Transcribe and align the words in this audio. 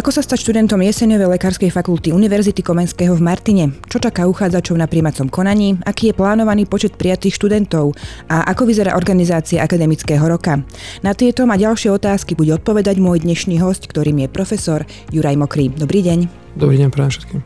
Ako 0.00 0.16
sa 0.16 0.24
stať 0.24 0.48
študentom 0.48 0.80
jeseňovej 0.80 1.36
lekárskej 1.36 1.68
fakulty 1.68 2.08
Univerzity 2.08 2.64
Komenského 2.64 3.12
v 3.12 3.20
Martine? 3.20 3.76
Čo 3.84 4.00
čaká 4.00 4.24
uchádzačov 4.24 4.80
na 4.80 4.88
príjmacom 4.88 5.28
konaní? 5.28 5.76
Aký 5.84 6.08
je 6.08 6.16
plánovaný 6.16 6.64
počet 6.64 6.96
prijatých 6.96 7.36
študentov? 7.36 7.92
A 8.32 8.48
ako 8.48 8.64
vyzerá 8.64 8.96
organizácia 8.96 9.60
akademického 9.60 10.24
roka? 10.24 10.64
Na 11.04 11.12
tieto 11.12 11.44
a 11.44 11.52
ďalšie 11.52 11.92
otázky 11.92 12.32
bude 12.32 12.56
odpovedať 12.56 12.96
môj 12.96 13.28
dnešný 13.28 13.60
host, 13.60 13.92
ktorým 13.92 14.24
je 14.24 14.32
profesor 14.32 14.88
Juraj 15.12 15.36
Mokrý. 15.36 15.68
Dobrý 15.68 16.00
deň. 16.00 16.32
Dobrý 16.56 16.80
deň, 16.80 16.88
prajem 16.88 17.12
všetkým. 17.20 17.40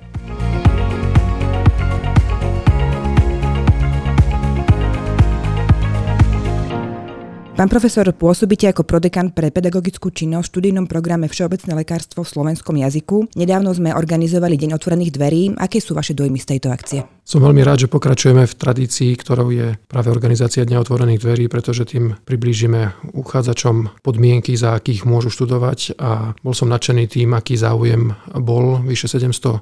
Pán 7.54 7.71
profesor, 7.71 8.03
pôsobíte 8.11 8.67
ako 8.67 8.82
prodekan 8.82 9.31
pre 9.31 9.46
pedagogickú 9.46 10.11
činnosť 10.11 10.43
v 10.43 10.50
študijnom 10.50 10.90
programe 10.90 11.31
Všeobecné 11.31 11.86
lekárstvo 11.86 12.26
v 12.26 12.32
slovenskom 12.35 12.75
jazyku. 12.75 13.31
Nedávno 13.39 13.71
sme 13.71 13.95
organizovali 13.95 14.58
Deň 14.58 14.75
otvorených 14.75 15.14
dverí. 15.14 15.43
Aké 15.62 15.79
sú 15.79 15.95
vaše 15.95 16.18
dojmy 16.18 16.43
z 16.43 16.50
tejto 16.50 16.75
akcie? 16.75 17.07
Som 17.24 17.40
veľmi 17.40 17.64
rád, 17.64 17.88
že 17.88 17.88
pokračujeme 17.88 18.44
v 18.44 18.52
tradícii, 18.52 19.16
ktorou 19.16 19.48
je 19.48 19.80
práve 19.88 20.12
organizácia 20.12 20.60
Dňa 20.60 20.76
otvorených 20.84 21.24
dverí, 21.24 21.48
pretože 21.48 21.88
tým 21.88 22.20
priblížime 22.20 22.92
uchádzačom 23.16 24.04
podmienky, 24.04 24.52
za 24.60 24.76
akých 24.76 25.08
môžu 25.08 25.32
študovať 25.32 25.96
a 25.96 26.36
bol 26.44 26.52
som 26.52 26.68
nadšený 26.68 27.08
tým, 27.08 27.32
aký 27.32 27.56
záujem 27.56 28.12
bol. 28.44 28.84
Vyše 28.84 29.08
700 29.08 29.56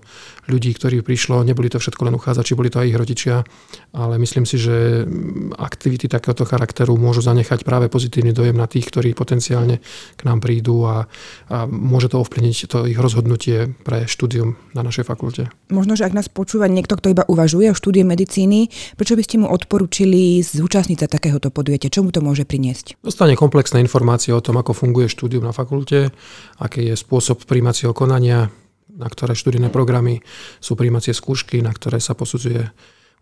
ľudí, 0.50 0.74
ktorí 0.74 1.06
prišlo, 1.06 1.46
neboli 1.46 1.70
to 1.70 1.78
všetko 1.78 2.10
len 2.10 2.18
uchádzači, 2.18 2.58
boli 2.58 2.66
to 2.66 2.82
aj 2.82 2.88
ich 2.90 2.98
rodičia, 2.98 3.46
ale 3.94 4.18
myslím 4.18 4.42
si, 4.42 4.58
že 4.58 5.06
aktivity 5.54 6.10
takéhoto 6.10 6.42
charakteru 6.42 6.98
môžu 6.98 7.22
zanechať 7.22 7.62
práve 7.62 7.86
pozitívny 7.86 8.34
dojem 8.34 8.58
na 8.58 8.66
tých, 8.66 8.90
ktorí 8.90 9.14
potenciálne 9.14 9.78
k 10.18 10.22
nám 10.26 10.42
prídu 10.42 10.82
a, 10.82 11.06
a 11.46 11.70
môže 11.70 12.10
to 12.10 12.18
ovplyvniť 12.18 12.58
to 12.66 12.90
ich 12.90 12.98
rozhodnutie 12.98 13.70
pre 13.86 14.10
štúdium 14.10 14.58
na 14.74 14.82
našej 14.82 15.06
fakulte. 15.06 15.46
Možno, 15.70 15.94
že 15.94 16.10
ak 16.10 16.16
nás 16.18 16.26
počúva 16.26 16.66
niekto, 16.66 16.98
kto 16.98 17.14
iba 17.14 17.22
uvažuje 17.30 17.51
uvažuje 17.52 17.68
o 17.68 17.76
štúdie 17.76 18.04
medicíny, 18.08 18.72
prečo 18.96 19.12
by 19.12 19.22
ste 19.28 19.36
mu 19.44 19.46
odporúčili 19.52 20.40
zúčastniť 20.40 21.04
sa 21.04 21.08
takéhoto 21.12 21.52
podujatia? 21.52 21.92
Čo 21.92 22.00
mu 22.00 22.08
to 22.08 22.24
môže 22.24 22.48
priniesť? 22.48 22.96
Dostane 23.04 23.36
komplexné 23.36 23.76
informácie 23.84 24.32
o 24.32 24.40
tom, 24.40 24.56
ako 24.56 24.72
funguje 24.72 25.12
štúdium 25.12 25.44
na 25.44 25.52
fakulte, 25.52 26.08
aký 26.56 26.88
je 26.88 26.96
spôsob 26.96 27.44
príjmacieho 27.44 27.92
konania, 27.92 28.48
na 28.88 29.04
ktoré 29.04 29.36
študijné 29.36 29.68
programy 29.68 30.24
sú 30.64 30.80
príjmacie 30.80 31.12
skúšky, 31.12 31.60
na 31.60 31.76
ktoré 31.76 32.00
sa 32.00 32.16
posudzuje 32.16 32.72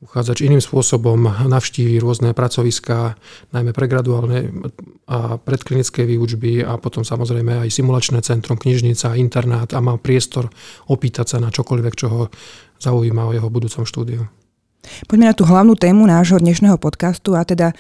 uchádzač 0.01 0.47
iným 0.47 0.63
spôsobom 0.63 1.27
navštíví 1.51 1.99
rôzne 1.99 2.31
pracoviská, 2.31 3.19
najmä 3.51 3.75
pregraduálne 3.75 4.71
a 5.11 5.43
predklinické 5.43 6.07
výučby 6.07 6.63
a 6.63 6.79
potom 6.79 7.03
samozrejme 7.03 7.67
aj 7.67 7.75
simulačné 7.75 8.23
centrum, 8.23 8.55
knižnica, 8.55 9.19
internát 9.19 9.67
a 9.75 9.83
má 9.83 9.99
priestor 9.99 10.47
opýtať 10.87 11.35
sa 11.35 11.39
na 11.43 11.51
čokoľvek, 11.51 11.95
čo 11.99 12.07
ho 12.07 12.23
zaujíma 12.79 13.27
o 13.27 13.35
jeho 13.35 13.51
budúcom 13.51 13.83
štúdiu. 13.83 14.31
Poďme 15.11 15.27
na 15.29 15.35
tú 15.35 15.43
hlavnú 15.43 15.75
tému 15.75 16.07
nášho 16.07 16.39
dnešného 16.39 16.79
podcastu 16.79 17.35
a 17.35 17.43
teda 17.43 17.75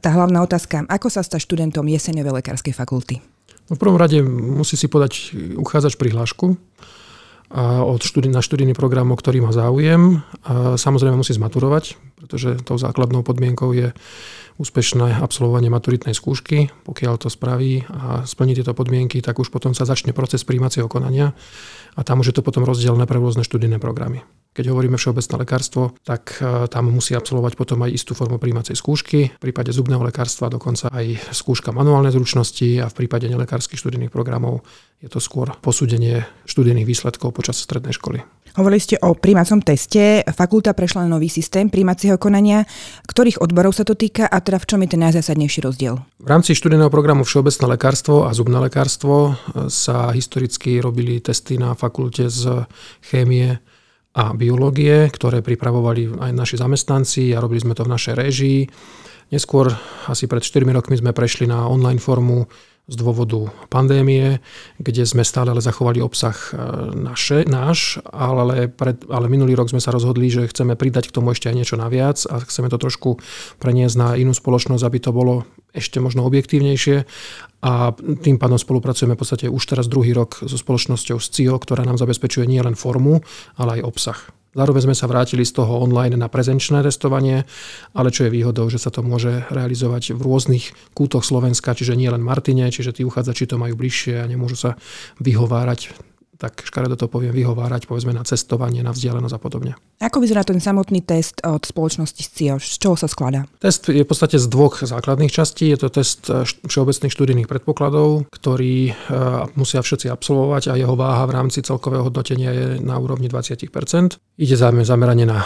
tá 0.00 0.08
hlavná 0.08 0.40
otázka, 0.40 0.88
ako 0.88 1.12
sa 1.12 1.20
stať 1.20 1.44
študentom 1.44 1.84
jeseňovej 1.84 2.40
lekárskej 2.40 2.72
fakulty? 2.72 3.20
No 3.68 3.76
v 3.76 3.82
prvom 3.84 4.00
rade 4.00 4.18
musí 4.24 4.74
si 4.74 4.88
podať 4.88 5.36
uchádzač 5.60 6.00
prihlášku 6.00 6.56
a 7.50 7.82
od 7.82 8.02
študí, 8.02 8.30
na 8.30 8.42
študijný 8.42 8.72
program, 8.78 9.10
o 9.10 9.18
ktorý 9.18 9.42
má 9.42 9.50
záujem. 9.50 10.22
A 10.46 10.78
samozrejme 10.78 11.18
musí 11.18 11.34
zmaturovať, 11.34 11.98
pretože 12.18 12.62
tou 12.62 12.78
základnou 12.78 13.26
podmienkou 13.26 13.74
je 13.74 13.90
úspešné 14.60 15.24
absolvovanie 15.24 15.72
maturitnej 15.72 16.12
skúšky. 16.12 16.68
Pokiaľ 16.84 17.16
to 17.16 17.32
spraví 17.32 17.88
a 17.88 18.28
splní 18.28 18.52
tieto 18.52 18.76
podmienky, 18.76 19.24
tak 19.24 19.40
už 19.40 19.48
potom 19.48 19.72
sa 19.72 19.88
začne 19.88 20.12
proces 20.12 20.44
príjmacieho 20.44 20.84
konania 20.84 21.32
a 21.96 22.00
tam 22.04 22.20
už 22.20 22.30
je 22.30 22.36
to 22.36 22.44
potom 22.44 22.68
rozdielne 22.68 23.08
pre 23.08 23.16
rôzne 23.16 23.40
študijné 23.40 23.80
programy. 23.80 24.20
Keď 24.50 24.66
hovoríme 24.66 24.98
všeobecné 24.98 25.46
lekárstvo, 25.46 25.94
tak 26.02 26.42
e, 26.42 26.66
tam 26.66 26.90
musí 26.90 27.14
absolvovať 27.14 27.54
potom 27.54 27.86
aj 27.86 27.94
istú 27.94 28.18
formu 28.18 28.42
príjmacej 28.42 28.74
skúšky, 28.74 29.30
v 29.30 29.40
prípade 29.40 29.70
zubného 29.70 30.02
lekárstva 30.02 30.50
dokonca 30.50 30.90
aj 30.90 31.30
skúška 31.30 31.70
manuálnej 31.70 32.10
zručnosti 32.10 32.82
a 32.82 32.90
v 32.90 32.96
prípade 32.98 33.30
nelekárskych 33.30 33.78
študijných 33.78 34.10
programov 34.10 34.66
je 34.98 35.06
to 35.06 35.22
skôr 35.22 35.54
posúdenie 35.62 36.26
študijných 36.50 36.84
výsledkov 36.84 37.30
počas 37.30 37.62
strednej 37.62 37.94
školy. 37.94 38.26
Hovorili 38.58 38.82
ste 38.82 38.96
o 38.98 39.14
príjmacom 39.14 39.62
teste. 39.62 40.26
Fakulta 40.34 40.74
prešla 40.74 41.06
na 41.06 41.14
nový 41.18 41.30
systém 41.30 41.70
príjmacieho 41.70 42.18
konania. 42.18 42.66
Ktorých 43.06 43.38
odborov 43.38 43.76
sa 43.76 43.86
to 43.86 43.94
týka 43.94 44.26
a 44.26 44.42
teda 44.42 44.58
v 44.58 44.66
čom 44.66 44.80
je 44.82 44.88
ten 44.96 45.00
najzásadnejší 45.06 45.60
rozdiel? 45.62 46.02
V 46.18 46.28
rámci 46.28 46.58
študijného 46.58 46.90
programu 46.90 47.22
Všeobecné 47.22 47.78
lekárstvo 47.78 48.26
a 48.26 48.34
zubné 48.34 48.58
lekárstvo 48.58 49.38
sa 49.70 50.10
historicky 50.10 50.82
robili 50.82 51.22
testy 51.22 51.60
na 51.60 51.78
fakulte 51.78 52.26
z 52.26 52.66
chémie, 53.04 53.62
a 54.10 54.34
biológie, 54.34 55.06
ktoré 55.06 55.38
pripravovali 55.38 56.18
aj 56.18 56.30
naši 56.34 56.58
zamestnanci 56.58 57.30
a 57.30 57.38
robili 57.38 57.62
sme 57.62 57.78
to 57.78 57.86
v 57.86 57.92
našej 57.94 58.14
réžii. 58.18 58.60
Neskôr, 59.30 59.70
asi 60.10 60.26
pred 60.26 60.42
4 60.42 60.66
rokmi, 60.66 60.98
sme 60.98 61.14
prešli 61.14 61.46
na 61.46 61.70
online 61.70 62.02
formu 62.02 62.50
z 62.90 62.94
dôvodu 62.98 63.54
pandémie, 63.70 64.42
kde 64.82 65.06
sme 65.06 65.22
stále 65.22 65.54
ale 65.54 65.62
zachovali 65.62 66.02
obsah 66.02 66.34
e, 66.34 66.50
naše, 66.98 67.46
náš, 67.46 68.02
ale, 68.10 68.66
pred, 68.66 68.98
ale 69.06 69.30
minulý 69.30 69.54
rok 69.54 69.70
sme 69.70 69.78
sa 69.78 69.94
rozhodli, 69.94 70.26
že 70.26 70.50
chceme 70.50 70.74
pridať 70.74 71.08
k 71.08 71.14
tomu 71.14 71.30
ešte 71.30 71.46
aj 71.46 71.54
niečo 71.54 71.78
naviac 71.78 72.18
a 72.26 72.42
chceme 72.42 72.66
to 72.66 72.82
trošku 72.82 73.22
preniesť 73.62 73.94
na 73.94 74.08
inú 74.18 74.34
spoločnosť, 74.34 74.82
aby 74.82 74.98
to 74.98 75.14
bolo 75.14 75.46
ešte 75.70 76.02
možno 76.02 76.26
objektívnejšie 76.26 77.06
a 77.62 77.94
tým 77.94 78.42
pádom 78.42 78.58
spolupracujeme 78.58 79.14
v 79.14 79.20
podstate 79.22 79.46
už 79.46 79.62
teraz 79.70 79.86
druhý 79.86 80.10
rok 80.10 80.42
so 80.42 80.58
spoločnosťou 80.58 81.22
SCIO, 81.22 81.54
ktorá 81.62 81.86
nám 81.86 82.00
zabezpečuje 82.00 82.48
nielen 82.50 82.74
formu, 82.74 83.22
ale 83.54 83.78
aj 83.78 83.86
obsah. 83.86 84.18
Zároveň 84.50 84.90
sme 84.90 84.96
sa 84.98 85.06
vrátili 85.06 85.46
z 85.46 85.62
toho 85.62 85.78
online 85.78 86.18
na 86.18 86.26
prezenčné 86.26 86.82
testovanie, 86.82 87.46
ale 87.94 88.10
čo 88.10 88.26
je 88.26 88.34
výhodou, 88.34 88.66
že 88.66 88.82
sa 88.82 88.90
to 88.90 89.06
môže 89.06 89.46
realizovať 89.46 90.18
v 90.18 90.20
rôznych 90.26 90.74
kútoch 90.90 91.22
Slovenska, 91.22 91.70
čiže 91.70 91.94
nie 91.94 92.10
len 92.10 92.18
Martine, 92.18 92.66
čiže 92.66 92.90
tí 92.90 93.06
uchádzači 93.06 93.46
to 93.46 93.62
majú 93.62 93.78
bližšie 93.78 94.18
a 94.18 94.26
nemôžu 94.26 94.58
sa 94.58 94.70
vyhovárať 95.22 96.09
tak 96.40 96.64
škaredo 96.64 96.96
to 96.96 97.04
poviem, 97.12 97.36
vyhovárať 97.36 97.84
povedzme 97.84 98.16
na 98.16 98.24
cestovanie, 98.24 98.80
na 98.80 98.96
vzdialenosť 98.96 99.34
a 99.36 99.40
podobne. 99.40 99.72
Ako 100.00 100.24
vyzerá 100.24 100.40
ten 100.40 100.56
samotný 100.56 101.04
test 101.04 101.44
od 101.44 101.60
spoločnosti 101.60 102.24
SCIO? 102.24 102.56
Z 102.56 102.80
čoho 102.80 102.96
sa 102.96 103.04
skladá? 103.04 103.44
Test 103.60 103.92
je 103.92 104.00
v 104.00 104.08
podstate 104.08 104.40
z 104.40 104.48
dvoch 104.48 104.80
základných 104.80 105.28
častí. 105.28 105.68
Je 105.68 105.76
to 105.76 105.92
test 105.92 106.32
e, 106.32 106.48
všeobecných 106.48 107.12
študijných 107.12 107.44
predpokladov, 107.44 108.32
ktorý 108.32 108.88
e, 108.88 108.92
musia 109.60 109.84
všetci 109.84 110.08
absolvovať 110.08 110.72
a 110.72 110.80
jeho 110.80 110.96
váha 110.96 111.28
v 111.28 111.36
rámci 111.36 111.60
celkového 111.60 112.08
hodnotenia 112.08 112.50
je 112.56 112.66
na 112.80 112.96
úrovni 112.96 113.28
20% 113.28 114.16
Ide 114.40 114.56
zameranie 114.56 115.28
na, 115.28 115.44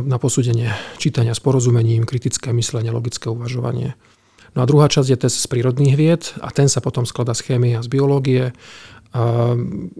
na 0.00 0.16
posúdenie 0.16 0.72
čítania 0.96 1.36
s 1.36 1.44
porozumením, 1.44 2.08
kritické 2.08 2.56
myslenie, 2.56 2.88
logické 2.88 3.28
uvažovanie. 3.28 3.92
No 4.52 4.64
a 4.64 4.68
druhá 4.68 4.88
časť 4.88 5.08
je 5.08 5.18
test 5.20 5.40
z 5.40 5.46
prírodných 5.48 5.96
vied 5.96 6.22
a 6.44 6.52
ten 6.52 6.68
sa 6.68 6.84
potom 6.84 7.08
skladá 7.08 7.32
z 7.32 7.44
chémie 7.48 7.72
a 7.72 7.84
z 7.84 7.88
biológie 7.88 8.52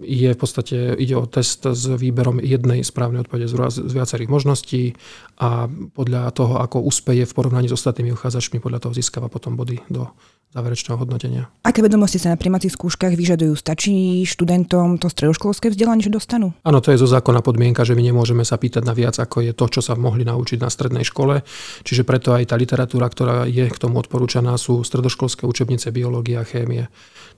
je 0.01 0.29
v 0.33 0.39
podstate, 0.39 0.97
ide 0.97 1.13
o 1.13 1.29
test 1.29 1.69
s 1.69 1.85
výberom 1.85 2.41
jednej 2.41 2.81
správnej 2.81 3.21
odpovede 3.21 3.45
z 3.69 3.91
viacerých 3.93 4.29
možností 4.29 4.97
a 5.37 5.69
podľa 5.69 6.33
toho, 6.33 6.57
ako 6.57 6.81
úspeje 6.81 7.29
v 7.29 7.35
porovnaní 7.35 7.69
s 7.69 7.77
ostatnými 7.77 8.09
uchádzačmi, 8.17 8.57
podľa 8.57 8.89
toho 8.89 8.93
získava 8.97 9.29
potom 9.29 9.53
body 9.53 9.77
do 9.93 10.09
záverečného 10.53 10.97
hodnotenia. 11.01 11.49
Aké 11.65 11.81
vedomosti 11.81 12.21
sa 12.21 12.29
na 12.29 12.37
príjmacích 12.37 12.77
skúškach 12.77 13.17
vyžadujú? 13.17 13.57
Stačí 13.57 14.21
študentom 14.21 15.01
to 15.01 15.09
stredoškolské 15.09 15.73
vzdelanie, 15.73 16.05
že 16.05 16.13
dostanú? 16.13 16.53
Áno, 16.61 16.77
to 16.77 16.93
je 16.93 17.01
zo 17.01 17.09
zákona 17.09 17.41
podmienka, 17.41 17.81
že 17.81 17.97
my 17.97 18.05
nemôžeme 18.05 18.45
sa 18.45 18.61
pýtať 18.61 18.85
na 18.85 18.93
viac, 18.93 19.17
ako 19.17 19.41
je 19.41 19.57
to, 19.57 19.65
čo 19.65 19.81
sa 19.81 19.97
mohli 19.97 20.21
naučiť 20.21 20.61
na 20.61 20.69
strednej 20.69 21.01
škole. 21.09 21.41
Čiže 21.81 22.05
preto 22.05 22.37
aj 22.37 22.53
tá 22.53 22.55
literatúra, 22.55 23.09
ktorá 23.09 23.49
je 23.49 23.65
k 23.65 23.81
tomu 23.81 23.97
odporúčaná, 23.97 24.53
sú 24.61 24.85
stredoškolské 24.85 25.49
učebnice 25.49 25.89
biológie 25.89 26.37
a 26.37 26.45
chémie. 26.45 26.85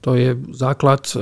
To 0.04 0.12
je 0.12 0.36
základ. 0.52 1.08
E, 1.08 1.16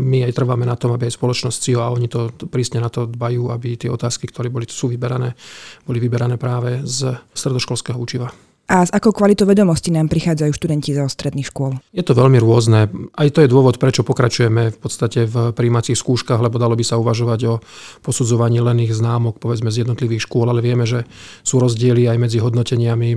my 0.00 0.24
aj 0.24 0.32
trváme 0.32 0.64
na 0.64 0.80
tom, 0.80 0.96
aby 0.96 1.06
aj 1.06 1.20
spoločnosť 1.20 1.56
CIO 1.60 1.80
a 1.84 1.92
oni 1.92 2.08
to 2.08 2.32
prísne 2.48 2.80
na 2.80 2.88
to 2.88 3.04
dbajú, 3.04 3.52
aby 3.52 3.76
tie 3.76 3.92
otázky, 3.92 4.26
ktoré 4.32 4.48
boli, 4.48 4.64
sú 4.64 4.88
vyberané, 4.88 5.36
boli 5.84 6.00
vyberané 6.00 6.40
práve 6.40 6.80
z 6.88 7.20
stredoškolského 7.36 8.00
učiva. 8.00 8.32
A 8.70 8.86
s 8.86 8.94
akou 8.94 9.10
kvalitou 9.10 9.50
vedomosti 9.50 9.90
nám 9.90 10.06
prichádzajú 10.06 10.54
študenti 10.54 10.94
zo 10.94 11.10
stredných 11.10 11.50
škôl? 11.50 11.82
Je 11.90 12.06
to 12.06 12.14
veľmi 12.14 12.38
rôzne. 12.38 12.86
Aj 13.18 13.28
to 13.34 13.42
je 13.42 13.50
dôvod, 13.50 13.82
prečo 13.82 14.06
pokračujeme 14.06 14.70
v 14.70 14.78
podstate 14.78 15.26
v 15.26 15.50
príjmacích 15.50 15.98
skúškach, 15.98 16.38
lebo 16.38 16.54
dalo 16.54 16.78
by 16.78 16.86
sa 16.86 16.94
uvažovať 16.94 17.40
o 17.50 17.58
posudzovaní 17.98 18.62
lených 18.62 18.94
známok, 18.94 19.42
povedzme 19.42 19.74
z 19.74 19.82
jednotlivých 19.82 20.22
škôl, 20.22 20.46
ale 20.46 20.62
vieme, 20.62 20.86
že 20.86 21.02
sú 21.42 21.58
rozdiely 21.58 22.06
aj 22.14 22.18
medzi 22.22 22.38
hodnoteniami 22.38 23.10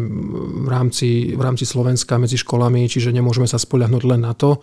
v 0.65 0.69
rámci, 0.73 1.37
v 1.37 1.41
rámci 1.45 1.69
Slovenska, 1.69 2.17
medzi 2.17 2.41
školami, 2.41 2.89
čiže 2.89 3.13
nemôžeme 3.13 3.45
sa 3.45 3.61
spoľahnúť 3.61 4.09
len 4.09 4.25
na 4.25 4.33
to. 4.33 4.57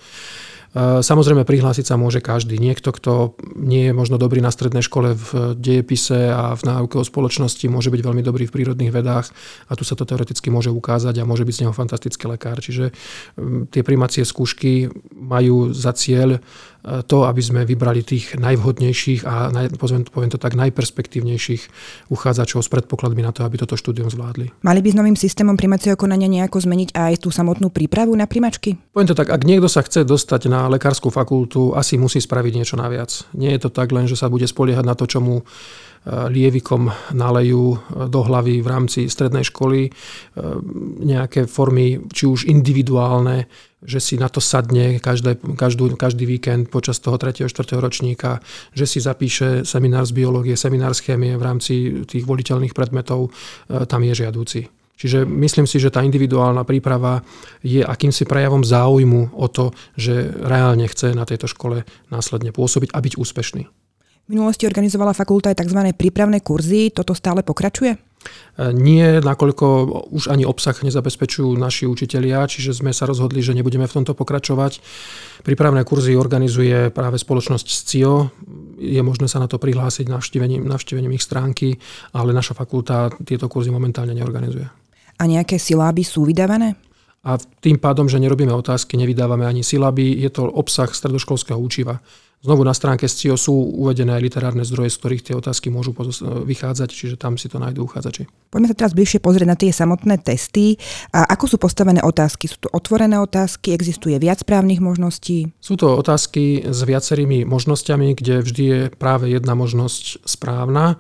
E, 0.71 1.03
samozrejme, 1.03 1.43
prihlásiť 1.43 1.83
sa 1.83 1.99
môže 1.99 2.23
každý. 2.23 2.55
Niekto, 2.55 2.95
kto 2.95 3.35
nie 3.59 3.91
je 3.91 3.93
možno 3.93 4.23
dobrý 4.23 4.39
na 4.39 4.55
strednej 4.55 4.87
škole 4.87 5.19
v 5.19 5.59
dejepise 5.59 6.31
a 6.31 6.55
v 6.55 6.63
náuke 6.63 6.95
o 6.95 7.05
spoločnosti, 7.05 7.67
môže 7.67 7.91
byť 7.91 8.01
veľmi 8.07 8.23
dobrý 8.23 8.47
v 8.47 8.55
prírodných 8.55 8.95
vedách 8.95 9.35
a 9.67 9.75
tu 9.75 9.83
sa 9.83 9.99
to 9.99 10.07
teoreticky 10.07 10.47
môže 10.47 10.71
ukázať 10.71 11.19
a 11.19 11.27
môže 11.27 11.43
byť 11.43 11.55
z 11.59 11.63
neho 11.67 11.75
fantastický 11.75 12.31
lekár. 12.31 12.63
Čiže 12.63 12.95
tie 13.75 13.83
primacie 13.83 14.23
skúšky 14.23 14.87
majú 15.11 15.75
za 15.75 15.91
cieľ 15.91 16.39
to, 16.81 17.29
aby 17.29 17.43
sme 17.45 17.69
vybrali 17.69 18.01
tých 18.01 18.41
najvhodnejších 18.41 19.29
a 19.29 19.53
naj, 19.53 19.77
poviem, 19.77 20.31
to 20.33 20.41
tak 20.41 20.57
najperspektívnejších 20.57 21.63
uchádzačov 22.09 22.65
s 22.65 22.73
predpokladmi 22.73 23.21
na 23.21 23.37
to, 23.37 23.45
aby 23.45 23.61
toto 23.61 23.77
štúdium 23.77 24.09
zvládli. 24.09 24.49
Mali 24.65 24.81
by 24.81 24.89
s 24.89 24.97
novým 24.97 25.17
systémom 25.17 25.61
primacieho 25.61 26.01
konania 26.01 26.29
nejako 26.29 26.65
zmeniť 26.65 26.97
aj 26.97 27.13
tú 27.21 27.29
samotnú 27.29 27.69
prípravu 27.69 28.17
na 28.17 28.25
primačky? 28.25 28.81
Poviem 28.97 29.13
to 29.13 29.19
tak, 29.19 29.29
ak 29.29 29.45
niekto 29.45 29.69
sa 29.69 29.85
chce 29.85 30.09
dostať 30.09 30.49
na 30.49 30.73
lekárskú 30.73 31.13
fakultu, 31.13 31.77
asi 31.77 32.01
musí 32.01 32.17
spraviť 32.17 32.53
niečo 32.57 32.81
naviac. 32.81 33.13
Nie 33.37 33.53
je 33.57 33.69
to 33.69 33.71
tak 33.71 33.93
len, 33.93 34.09
že 34.09 34.17
sa 34.17 34.33
bude 34.33 34.49
spoliehať 34.49 34.85
na 34.89 34.97
to, 34.97 35.05
čo 35.05 35.21
mu 35.21 35.45
lievikom 36.07 36.89
nalejú 37.13 37.77
do 38.09 38.21
hlavy 38.25 38.65
v 38.65 38.69
rámci 38.69 39.01
strednej 39.13 39.45
školy 39.45 39.93
nejaké 41.05 41.45
formy, 41.45 42.01
či 42.09 42.25
už 42.25 42.49
individuálne, 42.49 43.45
že 43.81 44.01
si 44.01 44.15
na 44.21 44.29
to 44.29 44.45
sadne 44.45 45.01
každé, 45.01 45.41
každú, 45.57 45.97
každý 45.97 46.29
víkend 46.29 46.69
počas 46.69 47.01
toho 47.01 47.17
3. 47.17 47.49
4. 47.49 47.81
ročníka, 47.81 48.45
že 48.77 48.85
si 48.85 49.01
zapíše 49.01 49.65
seminár 49.65 50.05
z 50.05 50.13
biológie, 50.13 50.57
seminár 50.57 50.93
z 50.93 51.05
chémie 51.05 51.33
v 51.37 51.43
rámci 51.43 52.05
tých 52.05 52.29
voliteľných 52.29 52.77
predmetov, 52.77 53.33
e, 53.69 53.89
tam 53.89 54.05
je 54.05 54.13
žiadúci. 54.13 54.61
Čiže 55.01 55.25
myslím 55.25 55.65
si, 55.65 55.81
že 55.81 55.89
tá 55.89 56.05
individuálna 56.05 56.61
príprava 56.69 57.25
je 57.65 57.81
akýmsi 57.81 58.29
prejavom 58.29 58.61
záujmu 58.61 59.33
o 59.33 59.47
to, 59.49 59.73
že 59.97 60.29
reálne 60.29 60.85
chce 60.85 61.17
na 61.17 61.25
tejto 61.25 61.49
škole 61.49 61.89
následne 62.13 62.53
pôsobiť 62.53 62.93
a 62.93 63.01
byť 63.01 63.17
úspešný. 63.17 63.65
V 64.31 64.39
minulosti 64.39 64.63
organizovala 64.63 65.11
fakulta 65.11 65.51
aj 65.51 65.59
tzv. 65.59 65.91
prípravné 65.91 66.39
kurzy. 66.39 66.95
Toto 66.95 67.19
stále 67.19 67.43
pokračuje? 67.43 67.99
E, 67.99 67.99
nie, 68.71 69.19
nakoľko 69.19 69.67
už 70.15 70.31
ani 70.31 70.47
obsah 70.47 70.79
nezabezpečujú 70.87 71.51
naši 71.59 71.91
učitelia, 71.91 72.47
čiže 72.47 72.79
sme 72.79 72.95
sa 72.95 73.11
rozhodli, 73.11 73.43
že 73.43 73.59
nebudeme 73.59 73.91
v 73.91 73.95
tomto 73.99 74.15
pokračovať. 74.15 74.79
Prípravné 75.43 75.83
kurzy 75.83 76.15
organizuje 76.15 76.95
práve 76.95 77.19
spoločnosť 77.19 77.67
SCIO. 77.67 78.31
Je 78.79 79.03
možné 79.03 79.27
sa 79.27 79.43
na 79.43 79.51
to 79.51 79.59
prihlásiť 79.59 80.07
navštívením, 80.07 80.63
navštívením 80.63 81.11
ich 81.19 81.27
stránky, 81.27 81.83
ale 82.15 82.31
naša 82.31 82.55
fakulta 82.55 83.11
tieto 83.27 83.51
kurzy 83.51 83.75
momentálne 83.75 84.15
neorganizuje. 84.15 84.71
A 85.19 85.23
nejaké 85.27 85.59
siláby 85.59 86.07
sú 86.07 86.23
vydávané? 86.23 86.79
A 87.27 87.35
tým 87.59 87.83
pádom, 87.83 88.07
že 88.07 88.23
nerobíme 88.23 88.55
otázky, 88.55 88.95
nevydávame 88.95 89.43
ani 89.43 89.67
silaby, 89.67 90.23
je 90.23 90.31
to 90.31 90.47
obsah 90.47 90.87
stredoškolského 90.87 91.59
učiva. 91.59 91.99
Znovu 92.41 92.65
na 92.65 92.73
stránke 92.73 93.05
SCIO 93.05 93.37
sú 93.37 93.53
uvedené 93.53 94.17
aj 94.17 94.25
literárne 94.25 94.65
zdroje, 94.65 94.97
z 94.97 94.99
ktorých 95.05 95.25
tie 95.29 95.35
otázky 95.37 95.69
môžu 95.69 95.93
vychádzať, 96.25 96.89
čiže 96.89 97.21
tam 97.21 97.37
si 97.37 97.53
to 97.53 97.61
nájdú 97.61 97.85
uchádzači. 97.85 98.25
Poďme 98.49 98.73
sa 98.73 98.77
teraz 98.81 98.97
bližšie 98.97 99.21
pozrieť 99.21 99.45
na 99.45 99.61
tie 99.61 99.69
samotné 99.69 100.25
testy. 100.25 100.81
A 101.13 101.29
ako 101.29 101.45
sú 101.53 101.57
postavené 101.61 102.01
otázky? 102.01 102.49
Sú 102.49 102.65
to 102.65 102.73
otvorené 102.73 103.21
otázky? 103.21 103.77
Existuje 103.77 104.17
viac 104.17 104.41
právnych 104.49 104.81
možností? 104.81 105.53
Sú 105.61 105.77
to 105.77 105.93
otázky 106.01 106.65
s 106.65 106.81
viacerými 106.81 107.45
možnosťami, 107.45 108.17
kde 108.17 108.41
vždy 108.41 108.65
je 108.65 108.81
práve 108.89 109.29
jedna 109.29 109.53
možnosť 109.53 110.25
správna. 110.25 110.97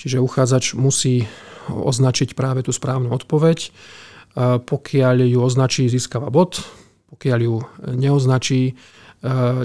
Čiže 0.00 0.24
uchádzač 0.24 0.72
musí 0.72 1.28
označiť 1.68 2.32
práve 2.32 2.64
tú 2.64 2.72
správnu 2.72 3.12
odpoveď. 3.12 3.68
Pokiaľ 4.64 5.16
ju 5.28 5.38
označí, 5.44 5.84
získava 5.92 6.32
bod. 6.32 6.64
Pokiaľ 7.12 7.38
ju 7.44 7.56
neoznačí, 7.92 8.72
E, 8.72 8.74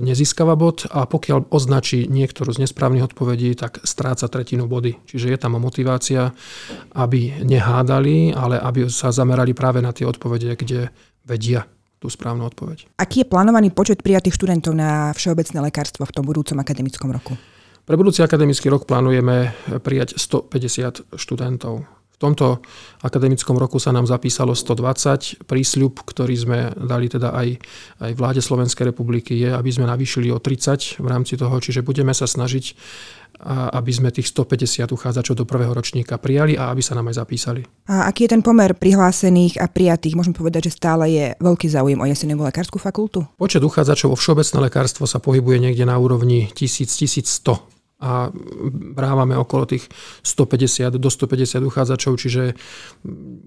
nezískava 0.01 0.53
bod 0.53 0.85
a 0.85 1.09
pokiaľ 1.09 1.49
označí 1.49 2.05
niektorú 2.05 2.53
z 2.53 2.61
nesprávnych 2.69 3.09
odpovedí, 3.09 3.57
tak 3.57 3.81
stráca 3.81 4.29
tretinu 4.29 4.69
body. 4.69 5.01
Čiže 5.09 5.33
je 5.33 5.37
tam 5.41 5.57
motivácia, 5.57 6.29
aby 6.93 7.41
nehádali, 7.41 8.37
ale 8.37 8.61
aby 8.61 8.85
sa 8.85 9.09
zamerali 9.09 9.57
práve 9.57 9.81
na 9.81 9.89
tie 9.89 10.05
odpovede, 10.05 10.53
kde 10.53 10.93
vedia 11.25 11.65
tú 11.97 12.05
správnu 12.13 12.45
odpoveď. 12.45 13.01
Aký 13.01 13.25
je 13.25 13.29
plánovaný 13.29 13.73
počet 13.73 14.05
prijatých 14.05 14.37
študentov 14.37 14.77
na 14.77 15.09
všeobecné 15.17 15.57
lekárstvo 15.65 16.05
v 16.05 16.13
tom 16.13 16.29
budúcom 16.29 16.61
akademickom 16.61 17.09
roku? 17.09 17.33
Pre 17.87 17.95
budúci 17.97 18.21
akademický 18.21 18.69
rok 18.69 18.85
plánujeme 18.85 19.57
prijať 19.81 20.21
150 20.21 21.17
študentov. 21.17 21.96
V 22.17 22.25
tomto 22.25 22.65
akademickom 23.05 23.61
roku 23.61 23.77
sa 23.77 23.93
nám 23.93 24.09
zapísalo 24.09 24.57
120. 24.57 25.45
Prísľub, 25.45 26.01
ktorý 26.01 26.33
sme 26.33 26.73
dali 26.73 27.13
teda 27.13 27.29
aj, 27.29 27.61
aj 28.01 28.11
vláde 28.17 28.41
Slovenskej 28.41 28.89
republiky, 28.89 29.37
je, 29.37 29.53
aby 29.53 29.69
sme 29.69 29.85
navýšili 29.85 30.33
o 30.33 30.41
30 30.41 30.97
v 30.97 31.07
rámci 31.07 31.37
toho, 31.37 31.53
čiže 31.61 31.85
budeme 31.85 32.17
sa 32.17 32.25
snažiť, 32.25 32.73
aby 33.77 33.91
sme 33.93 34.09
tých 34.09 34.33
150 34.33 34.89
uchádzačov 34.97 35.37
do 35.37 35.45
prvého 35.45 35.69
ročníka 35.69 36.17
prijali 36.17 36.57
a 36.57 36.73
aby 36.73 36.81
sa 36.81 36.97
nám 36.97 37.13
aj 37.13 37.21
zapísali. 37.21 37.61
A 37.85 38.09
aký 38.09 38.25
je 38.25 38.33
ten 38.33 38.41
pomer 38.41 38.73
prihlásených 38.73 39.61
a 39.61 39.69
prijatých? 39.69 40.17
Môžem 40.17 40.33
povedať, 40.33 40.73
že 40.73 40.81
stále 40.81 41.13
je 41.13 41.25
veľký 41.37 41.69
záujem 41.69 42.01
o 42.01 42.09
jesenevú 42.09 42.41
lekárskú 42.49 42.81
fakultu? 42.81 43.29
Počet 43.37 43.61
uchádzačov 43.61 44.09
o 44.09 44.17
všeobecné 44.17 44.57
lekárstvo 44.65 45.05
sa 45.05 45.21
pohybuje 45.21 45.69
niekde 45.69 45.85
na 45.85 46.01
úrovni 46.01 46.49
1000-1100 46.57 47.76
a 47.97 48.29
brávame 48.93 49.33
okolo 49.33 49.65
tých 49.65 49.89
150 50.21 51.01
do 51.01 51.09
150 51.09 51.65
uchádzačov, 51.65 52.13
čiže 52.21 52.53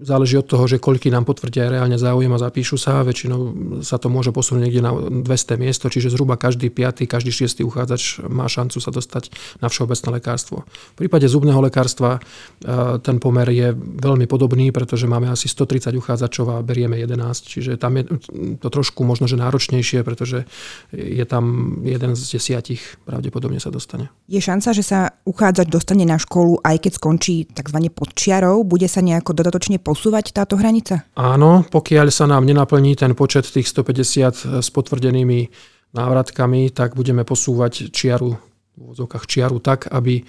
záleží 0.03 0.35
od 0.35 0.43
toho, 0.43 0.67
že 0.67 0.75
koľky 0.75 1.07
nám 1.07 1.23
potvrdia 1.23 1.71
reálne 1.71 1.95
záujem 1.95 2.27
a 2.35 2.39
zapíšu 2.39 2.75
sa. 2.75 2.99
Väčšinou 3.07 3.39
sa 3.79 3.95
to 3.95 4.11
môže 4.11 4.35
posunúť 4.35 4.61
niekde 4.67 4.83
na 4.83 4.91
200 4.91 5.55
miesto, 5.55 5.87
čiže 5.87 6.11
zhruba 6.11 6.35
každý 6.35 6.67
5. 6.67 7.07
každý 7.07 7.31
6. 7.31 7.63
uchádzač 7.63 8.27
má 8.27 8.43
šancu 8.51 8.83
sa 8.83 8.91
dostať 8.91 9.31
na 9.63 9.71
všeobecné 9.71 10.19
lekárstvo. 10.19 10.67
V 10.67 11.07
prípade 11.07 11.31
zubného 11.31 11.63
lekárstva 11.63 12.19
e, 12.19 12.99
ten 12.99 13.23
pomer 13.23 13.47
je 13.55 13.71
veľmi 13.79 14.27
podobný, 14.27 14.75
pretože 14.75 15.07
máme 15.07 15.31
asi 15.31 15.47
130 15.47 15.95
uchádzačov 15.95 16.59
a 16.59 16.59
berieme 16.59 16.99
11, 16.99 17.47
čiže 17.47 17.79
tam 17.79 17.95
je 17.95 18.03
to 18.59 18.67
trošku 18.67 19.07
možno, 19.07 19.31
že 19.31 19.39
náročnejšie, 19.39 20.03
pretože 20.03 20.43
je 20.91 21.23
tam 21.23 21.79
jeden 21.87 22.19
z 22.19 22.21
desiatich 22.35 22.99
pravdepodobne 23.07 23.63
sa 23.63 23.71
dostane. 23.71 24.11
Je 24.27 24.40
šanca, 24.41 24.73
že 24.73 24.83
sa 24.83 24.99
uchádzač 25.23 25.67
dostane 25.69 26.03
na 26.03 26.17
školu, 26.17 26.59
aj 26.65 26.83
keď 26.83 26.91
skončí 26.97 27.35
tzv. 27.47 27.77
pod 27.93 28.11
čiarou? 28.17 28.65
Bude 28.65 28.89
sa 28.89 28.99
nejako 28.99 29.37
dodatočne 29.37 29.77
posúvať 29.77 30.33
táto 30.33 30.57
hranica? 30.57 31.05
Áno, 31.15 31.63
pokiaľ 31.69 32.09
sa 32.09 32.25
nám 32.25 32.43
nenaplní 32.43 32.97
ten 32.97 33.13
počet 33.13 33.47
tých 33.47 33.69
150 33.69 34.59
s 34.59 34.67
potvrdenými 34.73 35.47
návratkami, 35.93 36.73
tak 36.73 36.97
budeme 36.97 37.21
posúvať 37.21 37.93
čiaru 37.93 38.51
v 38.71 38.89
úvodzovkách 38.89 39.25
čiaru 39.27 39.59
tak, 39.59 39.91
aby, 39.91 40.23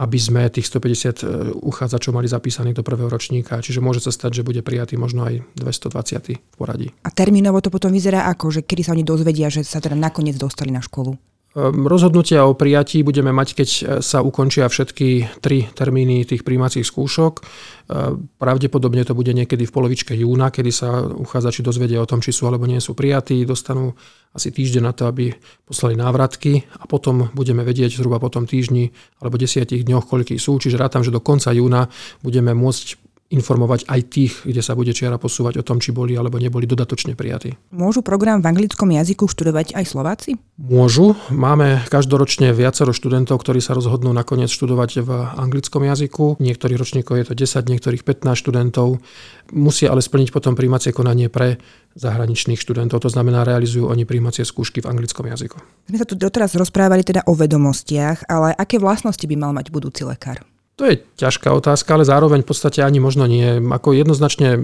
aby 0.00 0.18
sme 0.18 0.48
tých 0.48 0.66
150 0.72 1.20
e, 1.20 1.24
uchádzačov 1.52 2.16
mali 2.16 2.26
zapísaných 2.26 2.80
do 2.80 2.86
prvého 2.86 3.12
ročníka. 3.12 3.60
Čiže 3.60 3.84
môže 3.84 4.00
sa 4.00 4.10
stať, 4.10 4.40
že 4.40 4.46
bude 4.46 4.64
prijatý 4.64 4.96
možno 4.96 5.28
aj 5.28 5.44
220 5.60 6.34
v 6.34 6.56
poradí. 6.56 6.88
A 7.04 7.12
termínovo 7.12 7.60
to 7.60 7.68
potom 7.68 7.92
vyzerá 7.92 8.24
ako, 8.32 8.50
že 8.50 8.60
kedy 8.64 8.82
sa 8.88 8.92
oni 8.96 9.04
dozvedia, 9.04 9.52
že 9.52 9.62
sa 9.62 9.84
teda 9.84 9.94
nakoniec 9.94 10.40
dostali 10.40 10.72
na 10.72 10.80
školu? 10.80 11.14
Ehm, 11.54 11.86
rozhodnutia 11.86 12.50
o 12.50 12.58
prijatí 12.58 13.06
budeme 13.06 13.30
mať, 13.30 13.48
keď 13.54 13.68
e, 13.70 13.82
sa 14.02 14.26
ukončia 14.26 14.66
všetky 14.66 15.38
tri 15.38 15.70
termíny 15.70 16.26
tých 16.26 16.42
príjmacích 16.42 16.82
skúšok. 16.82 17.32
Ehm, 17.38 18.26
pravdepodobne 18.42 19.06
to 19.06 19.14
bude 19.14 19.30
niekedy 19.30 19.62
v 19.62 19.70
polovičke 19.70 20.18
júna, 20.18 20.50
kedy 20.50 20.70
sa 20.74 21.06
uchádzači 21.06 21.62
dozvedia 21.62 22.02
o 22.02 22.10
tom, 22.10 22.18
či 22.18 22.34
sú 22.34 22.50
alebo 22.50 22.66
nie 22.66 22.82
sú 22.82 22.98
prijatí. 22.98 23.46
Dostanú 23.46 23.94
asi 24.34 24.50
týždeň 24.50 24.82
na 24.82 24.90
to, 24.90 25.06
aby 25.06 25.30
poslali 25.62 25.94
návratky 25.94 26.66
a 26.74 26.90
potom 26.90 27.30
budeme 27.38 27.62
vedieť 27.62 28.02
zhruba 28.02 28.18
po 28.18 28.34
tom 28.34 28.50
týždni 28.50 28.90
alebo 29.22 29.38
desiatich 29.38 29.86
dňoch, 29.86 30.10
koľký 30.10 30.34
sú. 30.42 30.58
Čiže 30.58 30.74
rátam, 30.74 31.06
že 31.06 31.14
do 31.14 31.22
konca 31.22 31.54
júna 31.54 31.86
budeme 32.18 32.50
môcť 32.50 33.03
informovať 33.34 33.90
aj 33.90 34.00
tých, 34.06 34.32
kde 34.46 34.62
sa 34.62 34.78
bude 34.78 34.94
čiara 34.94 35.18
posúvať 35.18 35.58
o 35.58 35.66
tom, 35.66 35.82
či 35.82 35.90
boli 35.90 36.14
alebo 36.14 36.38
neboli 36.38 36.70
dodatočne 36.70 37.18
prijatí. 37.18 37.58
Môžu 37.74 38.06
program 38.06 38.38
v 38.38 38.54
anglickom 38.54 38.94
jazyku 38.94 39.26
študovať 39.26 39.74
aj 39.74 39.84
Slováci? 39.90 40.30
Môžu. 40.54 41.18
Máme 41.34 41.82
každoročne 41.90 42.54
viacero 42.54 42.94
študentov, 42.94 43.42
ktorí 43.42 43.58
sa 43.58 43.74
rozhodnú 43.74 44.14
nakoniec 44.14 44.46
študovať 44.48 44.90
v 45.02 45.10
anglickom 45.34 45.82
jazyku. 45.82 46.38
Niektorých 46.38 46.78
ročníkov 46.78 47.18
je 47.18 47.26
to 47.26 47.34
10, 47.34 47.66
niektorých 47.66 48.06
15 48.06 48.38
študentov. 48.38 49.02
Musia 49.50 49.90
ale 49.90 50.00
splniť 50.00 50.30
potom 50.30 50.54
príjmacie 50.54 50.94
konanie 50.94 51.26
pre 51.26 51.58
zahraničných 51.94 52.58
študentov, 52.58 53.02
to 53.02 53.10
znamená 53.10 53.46
realizujú 53.46 53.86
oni 53.86 54.02
príjmacie 54.02 54.42
skúšky 54.42 54.82
v 54.82 54.90
anglickom 54.90 55.30
jazyku. 55.30 55.58
My 55.90 55.96
sa 55.98 56.06
tu 56.06 56.18
doteraz 56.18 56.54
rozprávali 56.58 57.06
teda 57.06 57.22
o 57.30 57.38
vedomostiach, 57.38 58.26
ale 58.26 58.50
aké 58.54 58.82
vlastnosti 58.82 59.22
by 59.22 59.36
mal 59.38 59.54
mať 59.54 59.70
budúci 59.70 60.02
lekár? 60.02 60.42
To 60.74 60.90
je 60.90 60.98
ťažká 61.14 61.54
otázka, 61.54 61.94
ale 61.94 62.02
zároveň 62.02 62.42
v 62.42 62.50
podstate 62.50 62.82
ani 62.82 62.98
možno 62.98 63.30
nie. 63.30 63.62
Ako 63.62 63.94
jednoznačne 63.94 64.58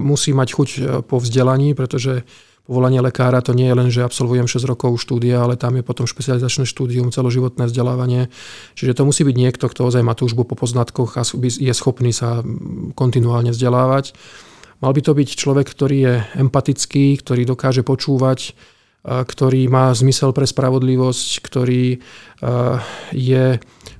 musí 0.00 0.32
mať 0.32 0.48
chuť 0.56 0.68
e, 0.72 0.80
po 1.04 1.20
vzdelaní, 1.20 1.76
pretože 1.76 2.24
povolanie 2.64 3.04
lekára 3.04 3.44
to 3.44 3.52
nie 3.52 3.68
je 3.68 3.76
len, 3.76 3.88
že 3.92 4.00
absolvujem 4.00 4.48
6 4.48 4.64
rokov 4.64 4.96
štúdia, 4.96 5.44
ale 5.44 5.60
tam 5.60 5.76
je 5.76 5.84
potom 5.84 6.08
špecializačné 6.08 6.64
štúdium, 6.64 7.12
celoživotné 7.12 7.68
vzdelávanie. 7.68 8.32
Čiže 8.78 8.96
to 8.96 9.04
musí 9.04 9.28
byť 9.28 9.36
niekto, 9.36 9.68
kto 9.68 9.92
ozaj 9.92 10.00
má 10.00 10.16
túžbu 10.16 10.48
po 10.48 10.56
poznatkoch 10.56 11.20
a 11.20 11.26
je 11.36 11.72
schopný 11.76 12.16
sa 12.16 12.40
kontinuálne 12.96 13.52
vzdelávať. 13.52 14.16
Mal 14.80 14.92
by 14.94 15.00
to 15.04 15.12
byť 15.12 15.28
človek, 15.36 15.68
ktorý 15.68 15.96
je 16.00 16.14
empatický, 16.38 17.20
ktorý 17.20 17.44
dokáže 17.44 17.84
počúvať, 17.84 18.56
ktorý 19.04 19.66
má 19.66 19.90
zmysel 19.92 20.30
pre 20.30 20.46
spravodlivosť, 20.46 21.30
ktorý 21.42 21.98
je 23.10 23.46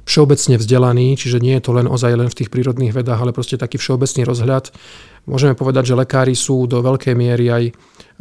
všeobecne 0.05 0.59
vzdelaný, 0.59 1.15
čiže 1.15 1.39
nie 1.39 1.55
je 1.59 1.65
to 1.65 1.73
len 1.75 1.87
ozaj 1.87 2.13
len 2.19 2.29
v 2.29 2.39
tých 2.43 2.51
prírodných 2.51 2.93
vedách, 2.95 3.23
ale 3.23 3.37
proste 3.37 3.59
taký 3.59 3.79
všeobecný 3.79 4.23
rozhľad. 4.27 4.75
Môžeme 5.27 5.55
povedať, 5.55 5.93
že 5.93 5.99
lekári 5.99 6.35
sú 6.35 6.67
do 6.67 6.83
veľkej 6.83 7.15
miery 7.15 7.47
aj 7.51 7.65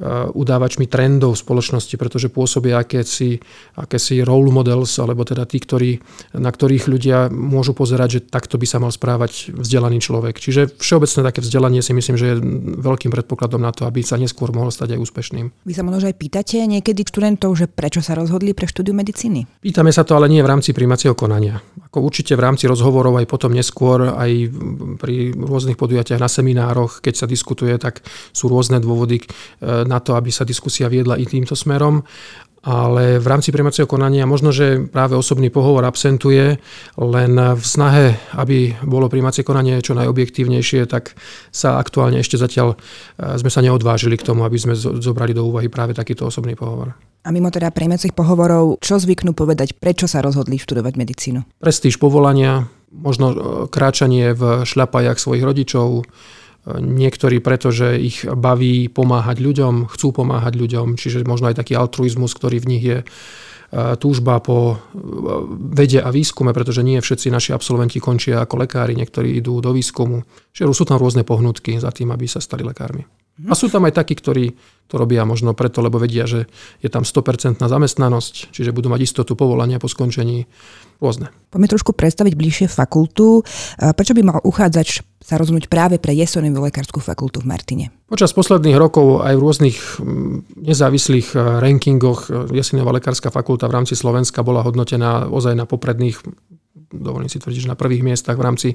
Eh, 0.01 0.25
udávačmi 0.33 0.89
trendov 0.89 1.37
spoločnosti, 1.37 1.93
pretože 1.93 2.33
pôsobia 2.33 2.81
akési, 2.81 3.37
akési 3.77 4.25
role 4.25 4.49
models, 4.49 4.97
alebo 4.97 5.21
teda 5.21 5.45
tí, 5.45 5.61
ktorí, 5.61 6.01
na 6.41 6.49
ktorých 6.49 6.89
ľudia 6.89 7.29
môžu 7.29 7.77
pozerať, 7.77 8.09
že 8.09 8.19
takto 8.25 8.57
by 8.57 8.65
sa 8.65 8.81
mal 8.81 8.89
správať 8.89 9.53
vzdelaný 9.53 10.01
človek. 10.01 10.41
Čiže 10.41 10.73
všeobecné 10.81 11.21
také 11.21 11.45
vzdelanie 11.45 11.85
si 11.85 11.93
myslím, 11.93 12.17
že 12.17 12.33
je 12.33 12.41
veľkým 12.81 13.13
predpokladom 13.13 13.61
na 13.61 13.69
to, 13.69 13.85
aby 13.85 14.01
sa 14.01 14.17
neskôr 14.17 14.49
mohol 14.49 14.73
stať 14.73 14.97
aj 14.97 15.05
úspešným. 15.05 15.69
Vy 15.69 15.73
sa 15.77 15.85
možno 15.85 16.09
aj 16.09 16.17
pýtate 16.17 16.65
niekedy 16.65 17.05
študentov, 17.05 17.53
že 17.53 17.69
prečo 17.69 18.01
sa 18.01 18.17
rozhodli 18.17 18.57
pre 18.57 18.65
štúdiu 18.65 18.97
medicíny? 18.97 19.45
Pýtame 19.61 19.93
sa 19.93 20.01
to, 20.01 20.17
ale 20.17 20.33
nie 20.33 20.41
v 20.41 20.49
rámci 20.49 20.73
príjmacieho 20.73 21.13
konania. 21.13 21.61
Ako 21.91 22.07
určite 22.07 22.39
v 22.39 22.43
rámci 22.47 22.71
rozhovorov 22.71 23.19
aj 23.19 23.27
potom 23.27 23.51
neskôr, 23.51 24.15
aj 24.15 24.47
pri 24.95 25.35
rôznych 25.35 25.75
podujatiach 25.75 26.23
na 26.23 26.31
seminároch, 26.31 27.03
keď 27.03 27.13
sa 27.19 27.27
diskutuje, 27.27 27.75
tak 27.75 27.99
sú 28.31 28.47
rôzne 28.47 28.79
dôvody 28.79 29.19
eh, 29.19 29.83
na 29.83 29.99
to, 29.99 30.15
aby 30.15 30.31
sa 30.31 30.47
diskusia 30.47 30.87
viedla 30.87 31.19
i 31.19 31.27
týmto 31.27 31.51
smerom. 31.51 31.99
Ale 32.61 33.17
v 33.17 33.25
rámci 33.25 33.49
príjmacieho 33.49 33.89
konania 33.89 34.29
možno, 34.29 34.53
že 34.53 34.85
práve 34.85 35.17
osobný 35.17 35.49
pohovor 35.49 35.81
absentuje, 35.81 36.61
len 36.93 37.33
v 37.57 37.65
snahe, 37.65 38.21
aby 38.37 38.77
bolo 38.85 39.09
príjmacie 39.09 39.41
konanie 39.41 39.81
čo 39.81 39.97
najobjektívnejšie, 39.97 40.85
tak 40.85 41.17
sa 41.49 41.81
aktuálne 41.81 42.21
ešte 42.21 42.37
zatiaľ 42.37 42.77
e, 42.77 43.37
sme 43.41 43.49
sa 43.49 43.65
neodvážili 43.65 44.13
k 44.13 44.29
tomu, 44.29 44.45
aby 44.45 44.61
sme 44.61 44.77
zobrali 44.77 45.33
do 45.33 45.49
úvahy 45.49 45.73
práve 45.73 45.97
takýto 45.97 46.29
osobný 46.29 46.53
pohovor. 46.53 46.93
A 47.25 47.33
mimo 47.33 47.49
teda 47.49 47.73
príjmacích 47.73 48.13
pohovorov, 48.13 48.77
čo 48.77 49.01
zvyknú 49.01 49.33
povedať, 49.33 49.73
prečo 49.81 50.05
sa 50.05 50.21
rozhodli 50.21 50.61
študovať 50.61 50.93
medicínu? 51.01 51.39
Prestíž 51.57 51.97
povolania, 51.97 52.69
možno 52.93 53.25
e, 53.33 53.35
kráčanie 53.73 54.37
v 54.37 54.69
šľapajach 54.69 55.17
svojich 55.17 55.41
rodičov, 55.41 56.05
Niektorí 56.69 57.41
preto, 57.41 57.73
že 57.73 57.97
ich 57.97 58.21
baví 58.21 58.85
pomáhať 58.85 59.41
ľuďom, 59.41 59.89
chcú 59.89 60.07
pomáhať 60.13 60.53
ľuďom, 60.61 60.93
čiže 60.93 61.25
možno 61.25 61.49
aj 61.49 61.57
taký 61.57 61.73
altruizmus, 61.73 62.37
ktorý 62.37 62.61
v 62.61 62.69
nich 62.69 62.83
je 62.85 62.97
e, 63.01 63.05
túžba 63.97 64.37
po 64.45 64.73
e, 64.73 64.75
vede 65.73 66.05
a 66.05 66.13
výskume, 66.13 66.53
pretože 66.53 66.85
nie 66.85 67.01
všetci 67.01 67.33
naši 67.33 67.57
absolventi 67.57 67.97
končia 67.97 68.45
ako 68.45 68.61
lekári, 68.61 68.93
niektorí 68.93 69.41
idú 69.41 69.57
do 69.57 69.73
výskumu. 69.73 70.21
Čiže 70.53 70.69
sú 70.77 70.85
tam 70.85 71.01
rôzne 71.01 71.25
pohnutky 71.25 71.81
za 71.81 71.89
tým, 71.89 72.13
aby 72.13 72.29
sa 72.29 72.37
stali 72.37 72.61
lekármi. 72.61 73.20
A 73.47 73.53
sú 73.57 73.71
tam 73.71 73.87
aj 73.87 73.97
takí, 73.97 74.13
ktorí 74.13 74.53
to 74.91 74.99
robia 74.99 75.23
možno 75.23 75.55
preto, 75.55 75.79
lebo 75.79 75.95
vedia, 75.95 76.27
že 76.27 76.51
je 76.83 76.89
tam 76.91 77.07
100% 77.07 77.63
zamestnanosť, 77.63 78.51
čiže 78.51 78.75
budú 78.75 78.91
mať 78.91 79.07
istotu 79.07 79.39
povolania 79.39 79.79
po 79.79 79.87
skončení 79.87 80.51
rôzne. 80.99 81.31
Poďme 81.47 81.71
trošku 81.71 81.95
predstaviť 81.95 82.33
bližšie 82.35 82.67
fakultu. 82.67 83.47
Prečo 83.79 84.11
by 84.11 84.21
mal 84.21 84.39
uchádzač 84.43 84.99
sa 85.23 85.39
rozhodnúť 85.39 85.71
práve 85.71 85.95
pre 85.95 86.11
Jesonovú 86.11 86.67
lekárskú 86.67 86.99
fakultu 86.99 87.39
v 87.39 87.47
Martine? 87.47 87.85
Počas 88.11 88.35
posledných 88.35 88.75
rokov 88.75 89.23
aj 89.23 89.33
v 89.37 89.41
rôznych 89.41 89.77
mm, 89.79 90.59
nezávislých 90.59 91.27
eh, 91.31 91.39
rankingoch 91.63 92.27
eh, 92.27 92.59
Jesenová 92.59 92.91
lekárska 92.91 93.31
fakulta 93.31 93.71
v 93.71 93.79
rámci 93.79 93.95
Slovenska 93.95 94.43
bola 94.43 94.59
hodnotená 94.59 95.31
ozaj 95.31 95.55
na 95.55 95.63
popredných, 95.63 96.19
dovolím 96.91 97.31
si 97.31 97.39
tvrdiť, 97.39 97.71
na 97.71 97.79
prvých 97.79 98.03
miestach 98.03 98.35
v 98.35 98.43
rámci 98.43 98.69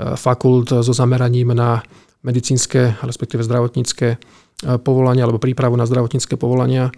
fakult 0.00 0.72
so 0.80 0.92
zameraním 0.96 1.52
na 1.52 1.84
medicínske, 2.20 3.00
respektíve 3.00 3.44
zdravotnícke 3.44 4.20
povolania 4.84 5.24
alebo 5.24 5.40
prípravu 5.40 5.72
na 5.76 5.88
zdravotnícke 5.88 6.36
povolania. 6.36 6.92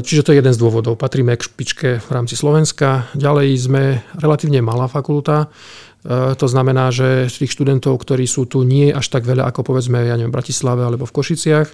Čiže 0.00 0.24
to 0.24 0.32
je 0.32 0.40
jeden 0.40 0.56
z 0.56 0.60
dôvodov. 0.60 0.96
Patríme 0.96 1.36
k 1.36 1.44
špičke 1.44 1.88
v 2.00 2.08
rámci 2.08 2.32
Slovenska. 2.32 3.12
Ďalej 3.12 3.48
sme 3.60 4.00
relatívne 4.16 4.64
malá 4.64 4.88
fakulta. 4.88 5.52
E, 6.00 6.32
to 6.32 6.48
znamená, 6.48 6.88
že 6.88 7.28
tých 7.28 7.52
študentov, 7.52 8.00
ktorí 8.00 8.24
sú 8.24 8.48
tu, 8.48 8.64
nie 8.64 8.88
je 8.88 8.96
až 8.96 9.06
tak 9.12 9.28
veľa 9.28 9.44
ako 9.52 9.68
povedzme 9.68 10.00
ja 10.08 10.16
neviem, 10.16 10.32
v 10.32 10.38
Bratislave 10.40 10.80
alebo 10.80 11.04
v 11.04 11.12
Košiciach. 11.12 11.68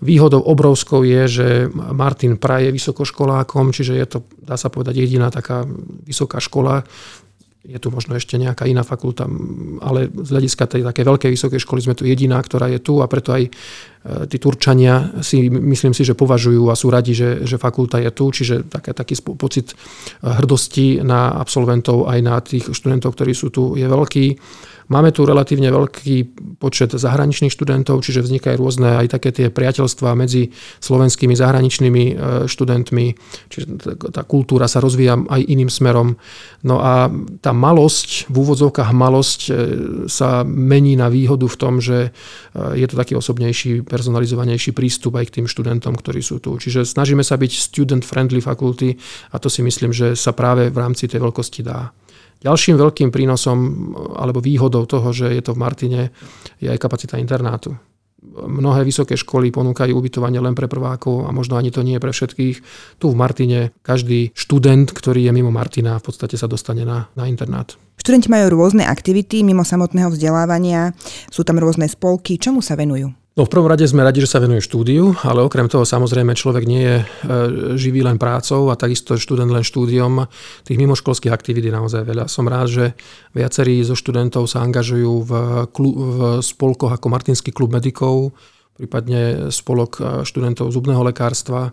Výhodou 0.00 0.40
obrovskou 0.40 1.04
je, 1.04 1.22
že 1.28 1.46
Martin 1.76 2.40
praje 2.40 2.72
vysokoškolákom, 2.72 3.76
čiže 3.76 3.92
je 4.00 4.06
to, 4.08 4.18
dá 4.40 4.56
sa 4.56 4.72
povedať, 4.72 5.04
jediná 5.04 5.28
taká 5.28 5.68
vysoká 6.08 6.40
škola, 6.40 6.88
je 7.60 7.76
tu 7.76 7.92
možno 7.92 8.16
ešte 8.16 8.40
nejaká 8.40 8.64
iná 8.64 8.80
fakulta, 8.80 9.28
ale 9.84 10.08
z 10.08 10.28
hľadiska 10.32 10.64
tej 10.64 10.82
také 10.84 11.04
veľkej 11.04 11.28
vysokej 11.28 11.60
školy 11.60 11.80
sme 11.84 11.94
tu 11.98 12.08
jediná, 12.08 12.40
ktorá 12.40 12.72
je 12.72 12.80
tu 12.80 13.04
a 13.04 13.06
preto 13.06 13.36
aj 13.36 13.52
tí 14.00 14.40
Turčania 14.40 15.20
si 15.20 15.52
myslím 15.52 15.92
si, 15.92 16.08
že 16.08 16.16
považujú 16.16 16.72
a 16.72 16.74
sú 16.78 16.88
radi, 16.88 17.12
že, 17.12 17.44
že 17.44 17.60
fakulta 17.60 18.00
je 18.00 18.08
tu, 18.08 18.32
čiže 18.32 18.64
také, 18.72 18.96
taký 18.96 19.20
pocit 19.36 19.72
e, 19.72 19.74
hrdosti 20.24 21.04
na 21.04 21.36
absolventov 21.36 22.08
aj 22.08 22.18
na 22.24 22.40
tých 22.40 22.72
študentov, 22.72 23.12
ktorí 23.12 23.32
sú 23.36 23.52
tu, 23.52 23.76
je 23.76 23.84
veľký. 23.84 24.26
Máme 24.90 25.14
tu 25.14 25.22
relatívne 25.22 25.70
veľký 25.70 26.16
počet 26.58 26.90
zahraničných 26.90 27.54
študentov, 27.54 28.02
čiže 28.02 28.26
vznikajú 28.26 28.58
rôzne 28.58 28.98
aj 28.98 29.06
také 29.14 29.30
tie 29.30 29.46
priateľstvá 29.46 30.18
medzi 30.18 30.50
slovenskými 30.82 31.30
zahraničnými 31.30 32.04
e, 32.10 32.14
študentmi, 32.50 33.06
čiže 33.46 33.66
tá 34.10 34.26
kultúra 34.26 34.66
sa 34.66 34.82
rozvíja 34.82 35.14
aj 35.14 35.46
iným 35.46 35.70
smerom. 35.70 36.18
No 36.66 36.82
a 36.82 37.06
tá 37.38 37.54
malosť, 37.54 38.26
v 38.34 38.36
úvodzovkách 38.42 38.90
malosť 38.90 39.40
e, 39.46 39.50
sa 40.10 40.42
mení 40.42 40.98
na 40.98 41.06
výhodu 41.06 41.46
v 41.46 41.56
tom, 41.60 41.78
že 41.78 42.10
e, 42.10 42.82
je 42.82 42.86
to 42.90 42.98
taký 42.98 43.14
osobnejší, 43.14 43.86
personalizovanejší 43.90 44.70
prístup 44.70 45.18
aj 45.18 45.26
k 45.26 45.34
tým 45.42 45.46
študentom, 45.50 45.98
ktorí 45.98 46.22
sú 46.22 46.38
tu. 46.38 46.54
Čiže 46.54 46.86
snažíme 46.86 47.26
sa 47.26 47.34
byť 47.34 47.52
student-friendly 47.74 48.38
fakulty 48.38 48.94
a 49.34 49.42
to 49.42 49.50
si 49.50 49.66
myslím, 49.66 49.90
že 49.90 50.14
sa 50.14 50.30
práve 50.30 50.70
v 50.70 50.78
rámci 50.78 51.10
tej 51.10 51.18
veľkosti 51.18 51.66
dá. 51.66 51.90
Ďalším 52.40 52.80
veľkým 52.80 53.10
prínosom 53.12 53.58
alebo 54.16 54.40
výhodou 54.40 54.88
toho, 54.88 55.12
že 55.12 55.28
je 55.28 55.42
to 55.44 55.52
v 55.52 55.60
Martine, 55.60 56.02
je 56.56 56.72
aj 56.72 56.80
kapacita 56.80 57.20
internátu. 57.20 57.76
Mnohé 58.30 58.84
vysoké 58.84 59.16
školy 59.16 59.48
ponúkajú 59.48 59.96
ubytovanie 59.96 60.44
len 60.44 60.52
pre 60.52 60.68
prvákov 60.68 61.24
a 61.24 61.32
možno 61.32 61.56
ani 61.56 61.72
to 61.72 61.80
nie 61.80 61.96
pre 61.96 62.12
všetkých. 62.12 62.56
Tu 63.00 63.06
v 63.08 63.16
Martine 63.16 63.72
každý 63.80 64.32
študent, 64.36 64.92
ktorý 64.92 65.28
je 65.28 65.32
mimo 65.32 65.48
Martina, 65.48 65.96
v 65.96 66.04
podstate 66.04 66.36
sa 66.36 66.44
dostane 66.44 66.84
na, 66.84 67.08
na 67.16 67.24
internát. 67.28 67.76
Študenti 68.00 68.32
majú 68.32 68.56
rôzne 68.56 68.84
aktivity 68.88 69.44
mimo 69.44 69.64
samotného 69.64 70.12
vzdelávania, 70.12 70.96
sú 71.28 71.44
tam 71.44 71.60
rôzne 71.60 71.88
spolky. 71.88 72.40
Čomu 72.40 72.64
sa 72.64 72.76
venujú? 72.76 73.19
No 73.38 73.46
v 73.46 73.52
prvom 73.54 73.70
rade 73.70 73.86
sme 73.86 74.02
radi, 74.02 74.18
že 74.18 74.26
sa 74.26 74.42
venuje 74.42 74.58
štúdiu, 74.58 75.14
ale 75.22 75.46
okrem 75.46 75.70
toho 75.70 75.86
samozrejme 75.86 76.34
človek 76.34 76.66
nie 76.66 76.82
je 76.82 76.96
e, 76.98 77.04
živý 77.78 78.02
len 78.02 78.18
prácou 78.18 78.66
a 78.66 78.74
takisto 78.74 79.14
študent 79.14 79.46
len 79.54 79.62
štúdiom. 79.62 80.26
Tých 80.66 80.74
mimoškolských 80.74 81.30
aktivít 81.30 81.70
je 81.70 81.78
naozaj 81.78 82.10
veľa. 82.10 82.26
Som 82.26 82.50
rád, 82.50 82.66
že 82.74 82.84
viacerí 83.30 83.86
zo 83.86 83.94
študentov 83.94 84.50
sa 84.50 84.66
angažujú 84.66 85.14
v, 85.22 85.32
klu, 85.70 85.90
v 85.94 86.18
spolkoch 86.42 86.90
ako 86.90 87.06
Martinský 87.06 87.54
klub 87.54 87.70
medikov, 87.70 88.34
prípadne 88.74 89.54
spolok 89.54 89.92
e, 89.96 90.02
študentov 90.26 90.74
zubného 90.74 91.06
lekárstva, 91.06 91.70
e, 91.70 91.72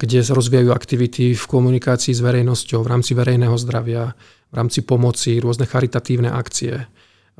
kde 0.00 0.24
sa 0.24 0.32
rozvíjajú 0.32 0.72
aktivity 0.72 1.36
v 1.36 1.44
komunikácii 1.44 2.16
s 2.16 2.24
verejnosťou 2.24 2.80
v 2.80 2.88
rámci 2.88 3.12
verejného 3.12 3.56
zdravia, 3.60 4.16
v 4.48 4.54
rámci 4.56 4.80
pomoci, 4.80 5.44
rôzne 5.44 5.68
charitatívne 5.68 6.32
akcie. 6.32 6.88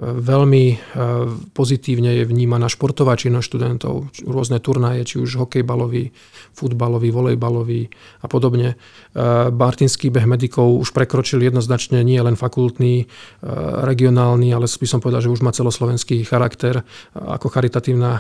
Veľmi 0.03 0.65
e, 0.75 0.77
pozitívne 1.55 2.19
je 2.19 2.27
vnímaná 2.27 2.67
športová 2.67 3.15
činnosť 3.15 3.47
študentov, 3.47 4.11
rôzne 4.27 4.59
turnaje, 4.59 5.07
či 5.07 5.23
už 5.23 5.39
hokejbalový, 5.39 6.11
futbalový, 6.51 7.15
volejbalový 7.15 7.95
a 8.19 8.27
podobne. 8.27 8.75
E, 8.75 8.77
Martinský 9.55 10.11
beh 10.11 10.27
medikov 10.27 10.83
už 10.83 10.91
prekročil 10.91 11.47
jednoznačne 11.47 12.03
nie 12.03 12.19
len 12.19 12.35
fakultný, 12.35 13.07
e, 13.07 13.07
regionálny, 13.87 14.51
ale 14.51 14.67
by 14.67 14.89
som 14.91 14.99
povedal, 14.99 15.23
že 15.23 15.31
už 15.31 15.47
má 15.47 15.55
celoslovenský 15.55 16.27
charakter 16.27 16.83
ako 17.15 17.47
charitatívna 17.47 18.19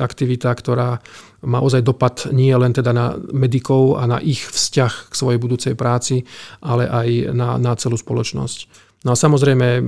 aktivita, 0.00 0.48
ktorá 0.48 0.96
má 1.44 1.60
ozaj 1.60 1.84
dopad 1.84 2.32
nie 2.32 2.56
len 2.56 2.72
teda 2.72 2.96
na 2.96 3.20
medikov 3.36 4.00
a 4.00 4.08
na 4.08 4.16
ich 4.16 4.40
vzťah 4.48 5.12
k 5.12 5.14
svojej 5.14 5.36
budúcej 5.36 5.74
práci, 5.76 6.24
ale 6.64 6.88
aj 6.88 7.36
na, 7.36 7.60
na 7.60 7.76
celú 7.76 8.00
spoločnosť. 8.00 8.89
No 9.00 9.12
a 9.12 9.16
samozrejme 9.16 9.80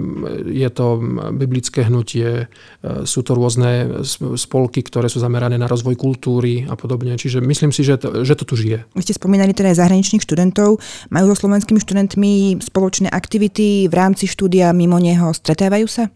je 0.49 0.69
to 0.73 0.97
biblické 1.37 1.85
hnutie, 1.85 2.49
e, 2.49 3.04
sú 3.04 3.21
to 3.21 3.37
rôzne 3.37 4.00
spolky, 4.40 4.81
ktoré 4.81 5.12
sú 5.12 5.21
zamerané 5.21 5.61
na 5.61 5.69
rozvoj 5.69 6.00
kultúry 6.00 6.64
a 6.64 6.73
podobne. 6.81 7.21
Čiže 7.21 7.45
myslím 7.45 7.76
si, 7.76 7.85
že 7.85 8.00
to, 8.00 8.25
že 8.25 8.33
to 8.40 8.49
tu 8.49 8.57
žije. 8.57 8.88
Vy 8.97 9.04
ste 9.04 9.21
spomínali 9.21 9.52
teda 9.52 9.76
zahraničných 9.76 10.25
študentov. 10.25 10.81
Majú 11.12 11.25
so 11.37 11.45
slovenskými 11.45 11.76
študentmi 11.76 12.33
spoločné 12.64 13.12
aktivity 13.12 13.85
v 13.85 13.95
rámci 13.95 14.25
štúdia 14.25 14.73
mimo 14.73 14.97
neho? 14.97 15.28
Stretávajú 15.37 15.85
sa? 15.92 16.09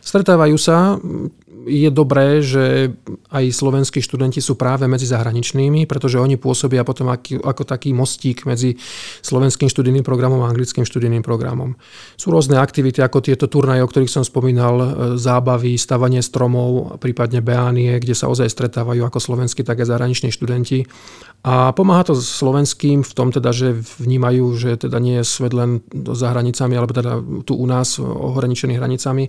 Stretávajú 0.00 0.56
sa. 0.56 0.96
Je 1.66 1.90
dobré, 1.92 2.40
že 2.40 2.94
aj 3.28 3.44
slovenskí 3.52 4.00
študenti 4.00 4.40
sú 4.40 4.56
práve 4.56 4.88
medzi 4.88 5.04
zahraničnými, 5.08 5.84
pretože 5.84 6.16
oni 6.16 6.40
pôsobia 6.40 6.86
potom 6.86 7.12
ako, 7.12 7.42
ako 7.44 7.62
taký 7.68 7.92
mostík 7.92 8.48
medzi 8.48 8.76
slovenským 9.20 9.68
študijným 9.68 10.04
programom 10.06 10.40
a 10.44 10.48
anglickým 10.48 10.88
študijným 10.88 11.20
programom. 11.20 11.76
Sú 12.16 12.32
rôzne 12.32 12.56
aktivity 12.56 13.04
ako 13.04 13.20
tieto 13.20 13.46
turnaje, 13.50 13.84
o 13.84 13.90
ktorých 13.90 14.12
som 14.12 14.24
spomínal, 14.24 14.74
e, 14.80 14.86
zábavy, 15.20 15.76
stavanie 15.76 16.24
stromov, 16.24 17.00
prípadne 17.02 17.44
beánie, 17.44 17.96
kde 18.00 18.16
sa 18.16 18.28
ozaj 18.32 18.48
stretávajú 18.48 19.04
ako 19.04 19.18
slovenskí, 19.20 19.60
tak 19.66 19.84
aj 19.84 19.90
zahraniční 19.92 20.32
študenti. 20.32 20.88
A 21.40 21.72
pomáha 21.72 22.04
to 22.04 22.14
slovenským 22.20 23.00
v 23.00 23.12
tom 23.16 23.32
teda, 23.32 23.48
že 23.56 23.72
vnímajú, 23.96 24.44
že 24.60 24.70
teda 24.76 25.00
nie 25.00 25.20
je 25.20 25.24
svet 25.24 25.56
len 25.56 25.80
za 26.12 26.36
hranicami, 26.36 26.76
alebo 26.76 26.92
teda 26.92 27.16
tu 27.48 27.56
u 27.56 27.64
nás 27.64 27.96
ohraničených 28.00 28.76
hranicami, 28.76 29.24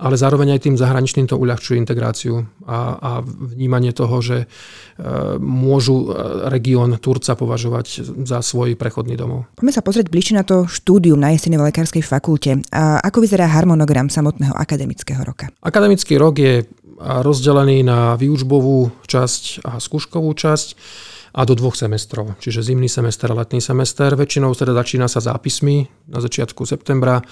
ale 0.00 0.16
zároveň 0.16 0.56
aj 0.56 0.64
tým 0.64 0.76
zahraničným 0.80 1.28
to 1.28 1.36
uľahčuje 1.36 1.69
integráciu 1.76 2.46
a, 2.66 2.78
a 2.98 3.10
vnímanie 3.24 3.90
toho, 3.94 4.18
že 4.22 4.38
e, 4.42 4.46
môžu 5.38 6.10
e, 6.10 6.46
región 6.50 6.94
Turca 6.98 7.36
považovať 7.36 8.16
za 8.26 8.40
svoj 8.40 8.74
prechodný 8.74 9.18
domov. 9.18 9.50
Poďme 9.58 9.74
sa 9.74 9.84
pozrieť 9.84 10.08
bližšie 10.08 10.34
na 10.38 10.44
to 10.46 10.66
štúdium 10.66 11.18
na 11.18 11.34
jesenej 11.34 11.60
lekárskej 11.60 12.02
fakulte. 12.02 12.62
A 12.70 12.98
ako 13.04 13.22
vyzerá 13.22 13.50
harmonogram 13.50 14.08
samotného 14.08 14.54
akademického 14.54 15.20
roka? 15.22 15.50
Akademický 15.62 16.16
rok 16.16 16.34
je 16.38 16.66
rozdelený 17.00 17.80
na 17.80 18.14
výučbovú 18.14 18.92
časť 19.08 19.64
a 19.64 19.80
skúškovú 19.80 20.30
časť 20.36 20.68
a 21.30 21.40
do 21.46 21.54
dvoch 21.54 21.78
semestrov, 21.78 22.34
čiže 22.42 22.66
zimný 22.66 22.90
semester 22.90 23.30
a 23.30 23.38
letný 23.38 23.62
semester. 23.62 24.18
Väčšinou 24.18 24.50
teda 24.54 24.74
začína 24.74 25.06
sa 25.06 25.22
zápismi 25.22 25.86
na 26.10 26.18
začiatku 26.18 26.66
septembra 26.66 27.22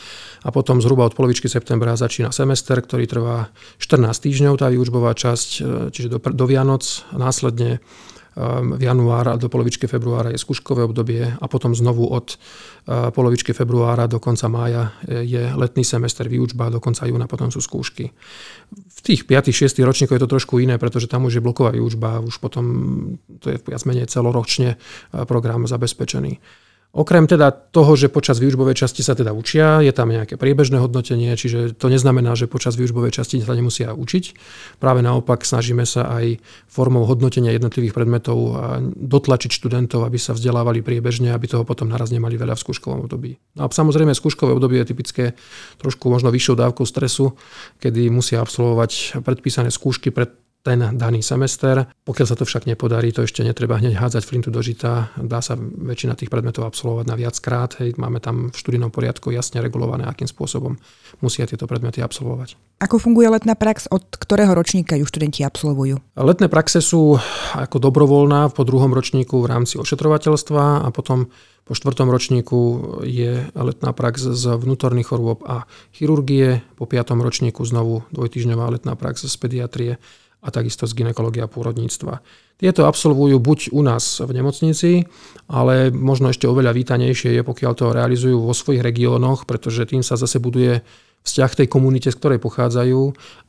a 0.46 0.48
potom 0.54 0.78
zhruba 0.78 1.10
od 1.10 1.18
polovičky 1.18 1.50
septembra 1.50 1.98
začína 1.98 2.30
semester, 2.30 2.78
ktorý 2.78 3.10
trvá 3.10 3.50
14 3.82 4.14
týždňov, 4.14 4.54
tá 4.58 4.70
výučbová 4.70 5.18
časť, 5.18 5.50
e, 5.58 5.60
čiže 5.90 6.08
do, 6.14 6.18
do 6.22 6.44
Vianoc. 6.46 6.86
Následne 7.10 7.82
v 8.78 8.82
januára 8.82 9.34
do 9.34 9.50
polovičky 9.50 9.90
februára 9.90 10.30
je 10.30 10.38
skúškové 10.38 10.86
obdobie 10.86 11.26
a 11.26 11.44
potom 11.50 11.74
znovu 11.74 12.06
od 12.06 12.34
e, 12.34 12.36
polovičky 13.10 13.50
februára 13.50 14.06
do 14.06 14.22
konca 14.22 14.46
mája 14.46 14.94
e, 15.02 15.26
je 15.26 15.42
letný 15.42 15.82
semester 15.82 16.28
výučba, 16.30 16.70
do 16.70 16.78
konca 16.78 17.06
júna 17.06 17.26
potom 17.26 17.50
sú 17.50 17.58
skúšky. 17.58 18.14
V 18.70 19.00
tých 19.02 19.26
5. 19.26 19.50
6. 19.50 19.82
ročníkoch 19.82 20.14
je 20.14 20.22
to 20.22 20.30
trošku 20.30 20.62
iné, 20.62 20.78
pretože 20.78 21.10
tam 21.10 21.26
už 21.26 21.38
je 21.38 21.42
bloková 21.42 21.74
výučba, 21.74 22.22
už 22.22 22.38
potom 22.38 22.64
to 23.42 23.50
je 23.50 23.58
viac 23.58 23.82
menej 23.82 24.06
celoročne 24.06 24.74
e, 24.74 25.26
program 25.26 25.66
zabezpečený. 25.66 26.38
Okrem 26.88 27.28
teda 27.28 27.52
toho, 27.52 28.00
že 28.00 28.08
počas 28.08 28.40
výučbovej 28.40 28.72
časti 28.72 29.04
sa 29.04 29.12
teda 29.12 29.36
učia, 29.36 29.84
je 29.84 29.92
tam 29.92 30.08
nejaké 30.08 30.40
priebežné 30.40 30.80
hodnotenie, 30.80 31.36
čiže 31.36 31.76
to 31.76 31.92
neznamená, 31.92 32.32
že 32.32 32.48
počas 32.48 32.80
výučbovej 32.80 33.12
časti 33.12 33.44
sa 33.44 33.52
nemusia 33.52 33.92
učiť. 33.92 34.24
Práve 34.80 35.04
naopak 35.04 35.44
snažíme 35.44 35.84
sa 35.84 36.08
aj 36.08 36.40
formou 36.64 37.04
hodnotenia 37.04 37.52
jednotlivých 37.52 37.92
predmetov 37.92 38.56
dotlačiť 38.96 39.52
študentov, 39.52 40.08
aby 40.08 40.16
sa 40.16 40.32
vzdelávali 40.32 40.80
priebežne, 40.80 41.28
aby 41.28 41.44
toho 41.44 41.68
potom 41.68 41.92
naraz 41.92 42.08
nemali 42.08 42.40
veľa 42.40 42.56
v 42.56 42.64
skúškovom 42.64 43.04
období. 43.04 43.36
No 43.60 43.64
a 43.64 43.70
samozrejme 43.70 44.16
skúškové 44.16 44.56
obdobie 44.56 44.80
je 44.80 44.88
typické 44.88 45.24
trošku 45.76 46.08
možno 46.08 46.32
vyššou 46.32 46.56
dávkou 46.56 46.88
stresu, 46.88 47.36
kedy 47.84 48.08
musia 48.08 48.40
absolvovať 48.40 49.20
predpísané 49.20 49.68
skúšky 49.68 50.08
pred 50.08 50.32
ten 50.62 50.98
daný 50.98 51.22
semester. 51.22 51.86
Pokiaľ 52.04 52.26
sa 52.26 52.36
to 52.36 52.44
však 52.44 52.68
nepodarí, 52.68 53.14
to 53.14 53.24
ešte 53.24 53.46
netreba 53.46 53.78
hneď 53.78 53.96
hádzať 53.96 54.22
flintu 54.26 54.50
do 54.50 54.58
žita. 54.60 55.14
Dá 55.16 55.38
sa 55.40 55.56
väčšina 55.58 56.18
tých 56.18 56.28
predmetov 56.28 56.66
absolvovať 56.66 57.06
na 57.08 57.16
viackrát. 57.16 57.78
Hej, 57.80 57.96
máme 57.96 58.18
tam 58.18 58.50
v 58.52 58.56
študijnom 58.58 58.90
poriadku 58.92 59.30
jasne 59.30 59.62
regulované, 59.62 60.04
akým 60.04 60.26
spôsobom 60.26 60.76
musia 61.22 61.46
tieto 61.46 61.70
predmety 61.70 62.02
absolvovať. 62.02 62.58
Ako 62.82 62.98
funguje 62.98 63.30
letná 63.30 63.54
prax? 63.54 63.88
Od 63.90 64.02
ktorého 64.18 64.52
ročníka 64.54 64.98
ju 64.98 65.06
študenti 65.06 65.46
absolvujú? 65.46 65.98
Letné 66.18 66.50
praxe 66.50 66.82
sú 66.82 67.16
ako 67.54 67.78
dobrovoľná 67.78 68.50
po 68.52 68.62
druhom 68.66 68.90
ročníku 68.90 69.40
v 69.42 69.50
rámci 69.50 69.78
ošetrovateľstva 69.78 70.84
a 70.84 70.88
potom 70.90 71.30
po 71.68 71.76
štvrtom 71.76 72.08
ročníku 72.08 72.58
je 73.04 73.44
letná 73.52 73.92
prax 73.92 74.24
z 74.24 74.44
vnútorných 74.56 75.12
chorôb 75.12 75.44
a 75.44 75.68
chirurgie. 75.92 76.64
Po 76.80 76.88
piatom 76.88 77.20
ročníku 77.20 77.60
znovu 77.68 78.08
dvojtyžňová 78.08 78.72
letná 78.72 78.96
prax 78.96 79.28
z 79.28 79.36
pediatrie 79.36 80.00
a 80.38 80.48
takisto 80.54 80.86
z 80.86 80.94
ginekologia 80.94 81.46
a 81.46 81.50
pôrodníctva. 81.50 82.22
Tieto 82.58 82.86
absolvujú 82.90 83.38
buď 83.38 83.70
u 83.70 83.86
nás 83.86 84.18
v 84.18 84.30
nemocnici, 84.34 85.06
ale 85.46 85.94
možno 85.94 86.30
ešte 86.30 86.50
oveľa 86.50 86.74
vítanejšie 86.74 87.38
je, 87.38 87.42
pokiaľ 87.46 87.72
to 87.74 87.94
realizujú 87.94 88.42
vo 88.42 88.54
svojich 88.54 88.82
regiónoch, 88.82 89.46
pretože 89.46 89.86
tým 89.86 90.02
sa 90.02 90.18
zase 90.18 90.42
buduje 90.42 90.82
vzťah 91.24 91.60
tej 91.60 91.68
komunite, 91.68 92.08
z 92.08 92.16
ktorej 92.16 92.40
pochádzajú 92.40 93.00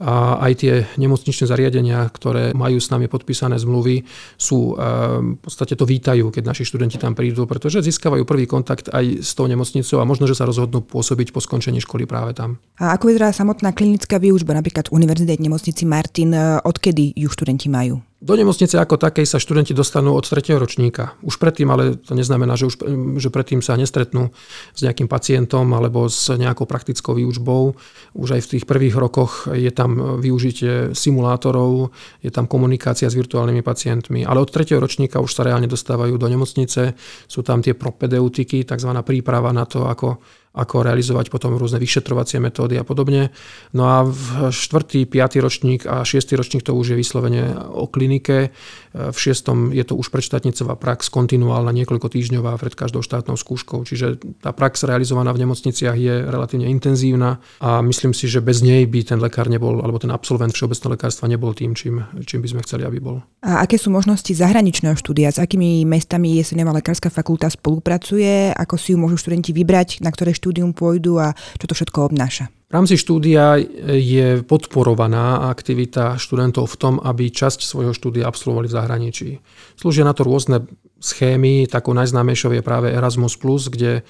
a 0.04 0.42
aj 0.44 0.52
tie 0.60 0.74
nemocničné 1.00 1.48
zariadenia, 1.48 2.04
ktoré 2.12 2.52
majú 2.52 2.76
s 2.76 2.92
nami 2.92 3.08
podpísané 3.08 3.56
zmluvy, 3.56 4.04
sú 4.36 4.76
v 4.76 5.40
podstate 5.40 5.80
to 5.80 5.88
vítajú, 5.88 6.28
keď 6.28 6.44
naši 6.44 6.68
študenti 6.68 7.00
tam 7.00 7.16
prídu, 7.16 7.48
pretože 7.48 7.80
získavajú 7.80 8.28
prvý 8.28 8.52
kontakt 8.52 8.92
aj 8.92 9.24
s 9.24 9.32
tou 9.32 9.48
nemocnicou 9.48 10.04
a 10.04 10.10
možno, 10.10 10.28
že 10.28 10.36
sa 10.36 10.44
rozhodnú 10.44 10.84
pôsobiť 10.84 11.32
po 11.32 11.40
skončení 11.40 11.80
školy 11.80 12.04
práve 12.04 12.36
tam. 12.36 12.60
A 12.84 13.00
ako 13.00 13.16
vyzerá 13.16 13.32
samotná 13.32 13.72
klinická 13.72 14.20
výučba, 14.20 14.52
napríklad 14.52 14.92
v 14.92 15.00
Univerzitej 15.00 15.40
nemocnici 15.40 15.88
Martin, 15.88 16.36
odkedy 16.64 17.16
ju 17.16 17.32
študenti 17.32 17.72
majú? 17.72 18.04
Do 18.20 18.36
nemocnice 18.36 18.76
ako 18.76 19.00
takej 19.00 19.24
sa 19.24 19.40
študenti 19.40 19.72
dostanú 19.72 20.12
od 20.12 20.28
3. 20.28 20.52
ročníka. 20.60 21.16
Už 21.24 21.40
predtým, 21.40 21.72
ale 21.72 21.96
to 21.96 22.20
neznamená, 22.20 22.60
že, 22.60 22.68
už, 22.68 22.76
že 23.16 23.32
predtým 23.32 23.64
sa 23.64 23.80
nestretnú 23.80 24.36
s 24.76 24.84
nejakým 24.84 25.08
pacientom 25.08 25.64
alebo 25.72 26.12
s 26.12 26.28
nejakou 26.28 26.68
praktickou 26.68 27.16
výučbou. 27.16 27.80
Už 28.20 28.36
aj 28.36 28.42
v 28.44 28.50
tých 28.52 28.68
prvých 28.68 29.00
rokoch 29.00 29.48
je 29.48 29.72
tam 29.72 30.20
využitie 30.20 30.92
simulátorov, 30.92 31.96
je 32.20 32.28
tam 32.28 32.44
komunikácia 32.44 33.08
s 33.08 33.16
virtuálnymi 33.16 33.64
pacientmi. 33.64 34.28
Ale 34.28 34.44
od 34.44 34.52
3. 34.52 34.76
ročníka 34.76 35.24
už 35.24 35.32
sa 35.32 35.48
reálne 35.48 35.72
dostávajú 35.72 36.20
do 36.20 36.28
nemocnice. 36.28 37.00
Sú 37.24 37.40
tam 37.40 37.64
tie 37.64 37.72
propedeutiky, 37.72 38.68
tzv. 38.68 38.92
príprava 39.00 39.56
na 39.56 39.64
to, 39.64 39.88
ako 39.88 40.20
ako 40.50 40.82
realizovať 40.82 41.30
potom 41.30 41.54
rôzne 41.54 41.78
vyšetrovacie 41.78 42.42
metódy 42.42 42.82
a 42.82 42.84
podobne. 42.84 43.30
No 43.74 43.84
a 43.86 44.02
v 44.02 44.50
štvrtý, 44.50 45.06
piatý 45.06 45.38
ročník 45.40 45.86
a 45.86 46.02
šiestý 46.02 46.34
ročník 46.34 46.66
to 46.66 46.74
už 46.74 46.94
je 46.94 47.00
vyslovene 47.00 47.54
o 47.70 47.86
klinike. 47.86 48.50
V 48.94 49.18
šiestom 49.18 49.70
je 49.70 49.86
to 49.86 49.94
už 49.94 50.10
predštátnicová 50.10 50.74
prax 50.74 51.14
kontinuálna, 51.14 51.70
niekoľko 51.70 52.10
týždňová 52.10 52.58
pred 52.58 52.74
každou 52.74 53.06
štátnou 53.06 53.38
skúškou. 53.38 53.86
Čiže 53.86 54.18
tá 54.42 54.50
prax 54.50 54.82
realizovaná 54.82 55.30
v 55.30 55.46
nemocniciach 55.46 55.94
je 55.94 56.26
relatívne 56.26 56.66
intenzívna 56.66 57.38
a 57.62 57.86
myslím 57.86 58.18
si, 58.18 58.26
že 58.26 58.42
bez 58.42 58.66
nej 58.66 58.90
by 58.90 59.06
ten 59.06 59.22
lekár 59.22 59.46
nebol, 59.46 59.78
alebo 59.86 60.02
ten 60.02 60.10
absolvent 60.10 60.58
všeobecného 60.58 60.98
lekárstva 60.98 61.30
nebol 61.30 61.54
tým, 61.54 61.78
čím, 61.78 62.02
čím 62.26 62.42
by 62.42 62.50
sme 62.50 62.62
chceli, 62.66 62.84
aby 62.90 62.98
bol. 62.98 63.22
A 63.46 63.62
aké 63.62 63.78
sú 63.78 63.94
možnosti 63.94 64.34
zahraničného 64.34 64.98
štúdia? 64.98 65.30
S 65.30 65.38
akými 65.38 65.86
mestami 65.86 66.42
Jesenová 66.42 66.74
lekárska 66.82 67.14
fakulta 67.14 67.48
spolupracuje? 67.48 68.58
Ako 68.58 68.76
si 68.76 68.94
ju 68.94 68.98
môžu 68.98 69.22
študenti 69.22 69.54
vybrať, 69.54 70.02
na 70.02 70.10
ktoré 70.10 70.34
štúdium 70.34 70.74
pôjdu 70.74 71.22
a 71.22 71.38
čo 71.62 71.70
to 71.70 71.78
všetko 71.78 72.10
obnáša? 72.10 72.50
V 72.70 72.78
rámci 72.78 73.02
štúdia 73.02 73.58
je 73.98 74.46
podporovaná 74.46 75.50
aktivita 75.50 76.22
študentov 76.22 76.70
v 76.70 76.78
tom, 76.78 76.96
aby 77.02 77.34
časť 77.34 77.66
svojho 77.66 77.98
štúdia 77.98 78.30
absolvovali 78.30 78.70
v 78.70 78.76
zahraničí. 78.78 79.30
Slúžia 79.74 80.06
na 80.06 80.14
to 80.14 80.22
rôzne 80.22 80.70
schémy, 81.02 81.66
takou 81.66 81.98
najznámejšou 81.98 82.54
je 82.54 82.62
práve 82.62 82.94
Erasmus+, 82.94 83.42
kde 83.74 83.92
e, 83.98 84.02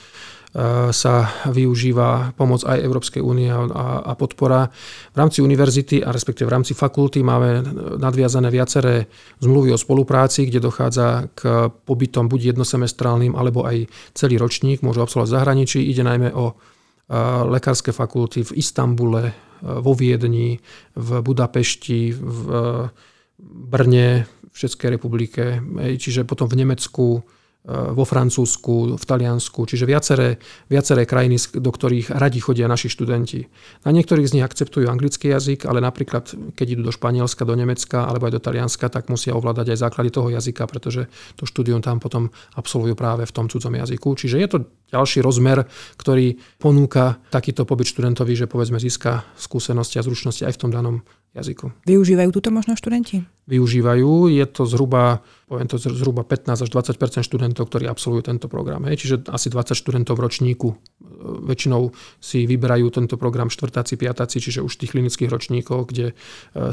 sa 0.92 1.32
využíva 1.48 2.36
pomoc 2.36 2.68
aj 2.68 2.84
Európskej 2.84 3.24
únie 3.24 3.48
a, 3.48 3.64
a 4.04 4.12
podpora. 4.20 4.68
V 5.16 5.18
rámci 5.24 5.40
univerzity 5.40 6.04
a 6.04 6.12
respektíve 6.12 6.52
v 6.52 6.60
rámci 6.60 6.76
fakulty 6.76 7.24
máme 7.24 7.64
nadviazané 7.96 8.52
viaceré 8.52 9.08
zmluvy 9.40 9.72
o 9.72 9.80
spolupráci, 9.80 10.52
kde 10.52 10.68
dochádza 10.68 11.32
k 11.32 11.72
pobytom 11.88 12.28
buď 12.28 12.52
jednosemestrálnym 12.52 13.40
alebo 13.40 13.64
aj 13.64 13.88
celý 14.12 14.36
ročník, 14.36 14.84
môžu 14.84 15.00
absolvovať 15.00 15.32
v 15.32 15.38
zahraničí. 15.40 15.80
Ide 15.80 16.04
najmä 16.04 16.36
o 16.36 16.60
lekárske 17.46 17.92
fakulty 17.92 18.44
v 18.44 18.62
Istambule, 18.62 19.34
vo 19.62 19.94
Viedni, 19.98 20.62
v 20.96 21.10
Budapešti, 21.22 22.14
v 22.14 22.40
Brne, 23.42 24.30
v 24.54 24.56
Českej 24.56 24.94
republike, 24.94 25.58
čiže 25.98 26.24
potom 26.24 26.46
v 26.46 26.64
Nemecku, 26.64 27.20
Eh, 27.20 27.39
vo 27.70 28.08
Francúzsku, 28.08 28.96
v 28.96 29.04
Taliansku, 29.04 29.68
čiže 29.68 29.84
viaceré, 29.84 30.40
viaceré 30.72 31.04
krajiny, 31.04 31.36
do 31.60 31.68
ktorých 31.68 32.16
radi 32.16 32.40
chodia 32.40 32.72
naši 32.72 32.88
študenti. 32.88 33.46
Na 33.84 33.92
niektorých 33.92 34.32
z 34.32 34.34
nich 34.40 34.48
akceptujú 34.48 34.88
anglický 34.88 35.28
jazyk, 35.30 35.68
ale 35.68 35.84
napríklad, 35.84 36.56
keď 36.56 36.68
idú 36.80 36.88
do 36.88 36.96
Španielska, 36.96 37.44
do 37.44 37.60
Nemecka 37.60 38.08
alebo 38.08 38.32
aj 38.32 38.40
do 38.40 38.42
Talianska, 38.42 38.88
tak 38.88 39.12
musia 39.12 39.36
ovládať 39.36 39.76
aj 39.76 39.82
základy 39.86 40.10
toho 40.10 40.32
jazyka, 40.32 40.64
pretože 40.72 41.12
to 41.36 41.44
štúdium 41.44 41.84
tam 41.84 42.00
potom 42.00 42.32
absolvujú 42.56 42.96
práve 42.96 43.28
v 43.28 43.36
tom 43.36 43.52
cudzom 43.52 43.76
jazyku. 43.76 44.08
Čiže 44.16 44.40
je 44.40 44.48
to 44.48 44.58
ďalší 44.96 45.20
rozmer, 45.20 45.68
ktorý 46.00 46.40
ponúka 46.58 47.20
takýto 47.28 47.68
pobyt 47.68 47.92
študentovi, 47.92 48.40
že 48.40 48.48
povedzme 48.48 48.80
získa 48.80 49.28
skúsenosti 49.36 50.00
a 50.00 50.06
zručnosti 50.08 50.48
aj 50.48 50.56
v 50.56 50.62
tom 50.64 50.72
danom 50.72 50.96
jazyku. 51.38 51.86
Využívajú 51.86 52.30
túto 52.34 52.50
možnosť 52.50 52.80
študenti? 52.82 53.18
Využívajú. 53.46 54.30
Je 54.30 54.46
to 54.50 54.66
zhruba, 54.66 55.22
poviem 55.46 55.70
to 55.70 55.78
zhruba 55.78 56.26
15 56.26 56.66
až 56.66 56.70
20% 56.70 57.26
študentov, 57.26 57.70
ktorí 57.70 57.86
absolvujú 57.86 58.30
tento 58.30 58.50
program. 58.50 58.86
Hej. 58.90 59.06
Čiže 59.06 59.16
asi 59.30 59.50
20 59.50 59.78
študentov 59.78 60.18
v 60.18 60.22
ročníku. 60.26 60.70
E, 60.74 60.78
väčšinou 61.50 61.94
si 62.18 62.50
vyberajú 62.50 62.90
tento 62.90 63.18
program 63.18 63.54
štvrtáci, 63.54 63.98
piatáci, 63.98 64.42
čiže 64.42 64.66
už 64.66 64.74
tých 64.78 64.94
klinických 64.94 65.30
ročníkov, 65.30 65.94
kde 65.94 66.14
e, 66.14 66.14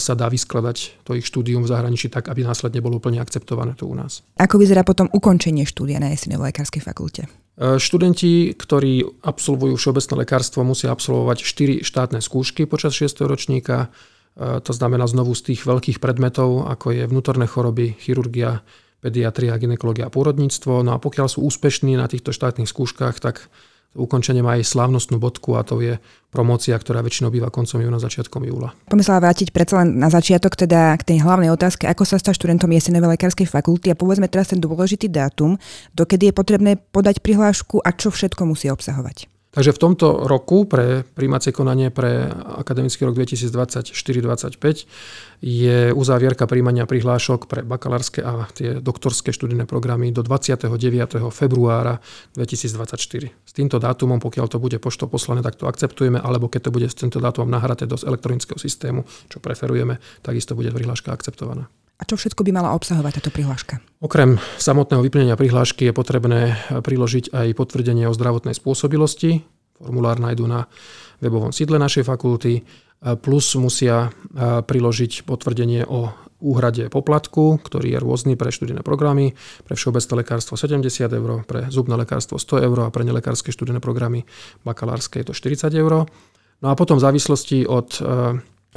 sa 0.00 0.12
dá 0.16 0.28
vyskladať 0.32 1.04
to 1.04 1.16
ich 1.16 1.28
štúdium 1.28 1.64
v 1.64 1.72
zahraničí 1.72 2.08
tak, 2.08 2.32
aby 2.32 2.44
následne 2.44 2.80
bolo 2.80 2.96
úplne 2.96 3.20
akceptované 3.20 3.76
tu 3.76 3.88
u 3.88 3.96
nás. 3.96 4.24
Ako 4.40 4.56
vyzerá 4.56 4.84
potom 4.84 5.08
ukončenie 5.12 5.68
štúdia 5.68 6.00
na 6.00 6.12
Jesinej 6.12 6.40
lekárskej 6.40 6.80
fakulte? 6.80 7.28
E, 7.56 7.80
študenti, 7.80 8.52
ktorí 8.52 9.24
absolvujú 9.24 9.80
všeobecné 9.80 10.28
lekárstvo, 10.28 10.60
musia 10.60 10.92
absolvovať 10.92 11.38
4 11.40 11.84
štátne 11.84 12.20
skúšky 12.20 12.68
počas 12.68 12.92
6. 12.92 13.24
ročníka. 13.24 13.88
E, 14.36 14.60
to 14.60 14.72
znamená 14.76 15.08
znovu 15.08 15.32
z 15.32 15.52
tých 15.52 15.64
veľkých 15.64 15.98
predmetov, 15.98 16.68
ako 16.68 16.92
je 16.92 17.08
vnútorné 17.08 17.48
choroby, 17.48 17.96
chirurgia, 17.96 18.60
pediatria, 19.00 19.56
ginekológia 19.56 20.08
a 20.08 20.12
pôrodníctvo. 20.12 20.84
No 20.84 20.94
a 20.94 21.02
pokiaľ 21.02 21.26
sú 21.32 21.44
úspešní 21.48 21.96
na 21.96 22.06
týchto 22.06 22.36
štátnych 22.36 22.68
skúškach, 22.68 23.16
tak 23.18 23.48
ukončenie 23.96 24.44
má 24.44 24.60
aj 24.60 24.68
slávnostnú 24.68 25.16
bodku 25.16 25.56
a 25.56 25.64
to 25.64 25.80
je 25.80 25.96
promócia, 26.28 26.76
ktorá 26.76 27.00
väčšinou 27.00 27.32
býva 27.32 27.48
koncom 27.48 27.80
júna, 27.80 27.96
začiatkom 27.96 28.44
júla. 28.44 28.76
Sa 29.00 29.16
vrátiť 29.16 29.56
predsa 29.56 29.80
len 29.82 29.96
na 29.96 30.12
začiatok 30.12 30.52
teda 30.52 30.92
k 31.00 31.16
tej 31.16 31.18
hlavnej 31.24 31.48
otázke, 31.48 31.88
ako 31.88 32.04
sa 32.04 32.20
stať 32.20 32.36
študentom 32.36 32.68
jesenovej 32.68 33.16
lekárskej 33.16 33.48
fakulty 33.48 33.88
a 33.88 33.96
povedzme 33.96 34.28
teraz 34.28 34.52
ten 34.52 34.60
dôležitý 34.60 35.08
dátum, 35.08 35.56
dokedy 35.96 36.28
je 36.30 36.34
potrebné 36.36 36.72
podať 36.92 37.24
prihlášku 37.24 37.80
a 37.80 37.90
čo 37.96 38.12
všetko 38.12 38.44
musí 38.44 38.68
obsahovať. 38.68 39.35
Takže 39.56 39.72
v 39.72 39.80
tomto 39.80 40.28
roku 40.28 40.68
pre 40.68 41.00
príjmacie 41.16 41.48
konanie 41.48 41.88
pre 41.88 42.28
akademický 42.60 43.08
rok 43.08 43.16
2024-2025 43.16 44.60
je 45.40 45.96
uzávierka 45.96 46.44
príjmania 46.44 46.84
prihlášok 46.84 47.48
pre 47.48 47.64
bakalárske 47.64 48.20
a 48.20 48.44
tie 48.52 48.84
doktorské 48.84 49.32
študijné 49.32 49.64
programy 49.64 50.12
do 50.12 50.20
29. 50.20 50.68
februára 51.32 52.04
2024. 52.36 53.32
S 53.32 53.52
týmto 53.56 53.80
dátumom, 53.80 54.20
pokiaľ 54.20 54.44
to 54.52 54.60
bude 54.60 54.76
pošto 54.76 55.08
poslané, 55.08 55.40
tak 55.40 55.56
to 55.56 55.64
akceptujeme, 55.64 56.20
alebo 56.20 56.52
keď 56.52 56.68
to 56.68 56.70
bude 56.76 56.92
s 56.92 56.92
týmto 56.92 57.16
dátumom 57.16 57.48
nahraté 57.48 57.88
do 57.88 57.96
elektronického 57.96 58.60
systému, 58.60 59.08
čo 59.32 59.40
preferujeme, 59.40 59.96
takisto 60.20 60.52
bude 60.52 60.68
prihláška 60.68 61.16
akceptovaná. 61.16 61.64
A 61.96 62.04
čo 62.04 62.20
všetko 62.20 62.44
by 62.44 62.52
mala 62.52 62.76
obsahovať 62.76 63.20
táto 63.20 63.32
prihláška? 63.32 63.80
Okrem 64.04 64.36
samotného 64.60 65.00
vyplnenia 65.00 65.32
prihlášky 65.32 65.88
je 65.88 65.96
potrebné 65.96 66.60
priložiť 66.68 67.32
aj 67.32 67.56
potvrdenie 67.56 68.04
o 68.04 68.12
zdravotnej 68.12 68.52
spôsobilosti. 68.52 69.40
Formulár 69.80 70.20
nájdu 70.20 70.44
na 70.44 70.68
webovom 71.24 71.56
sídle 71.56 71.80
našej 71.80 72.04
fakulty. 72.04 72.68
Plus 73.24 73.46
musia 73.56 74.12
priložiť 74.64 75.24
potvrdenie 75.24 75.88
o 75.88 76.12
úhrade 76.36 76.92
poplatku, 76.92 77.64
ktorý 77.64 77.96
je 77.96 77.98
rôzny 78.04 78.36
pre 78.36 78.52
študijné 78.52 78.84
programy, 78.84 79.32
pre 79.64 79.72
všeobecné 79.72 80.20
lekárstvo 80.20 80.60
70 80.60 80.84
eur, 81.08 81.30
pre 81.48 81.72
zubné 81.72 81.96
lekárstvo 81.96 82.36
100 82.36 82.60
eur 82.60 82.78
a 82.84 82.92
pre 82.92 83.08
nelekárske 83.08 83.56
študijné 83.56 83.80
programy 83.80 84.28
bakalárske 84.68 85.24
je 85.24 85.32
to 85.32 85.34
40 85.36 85.72
eur. 85.72 86.04
No 86.60 86.66
a 86.68 86.76
potom 86.76 87.00
v 87.00 87.08
závislosti 87.08 87.64
od 87.64 88.00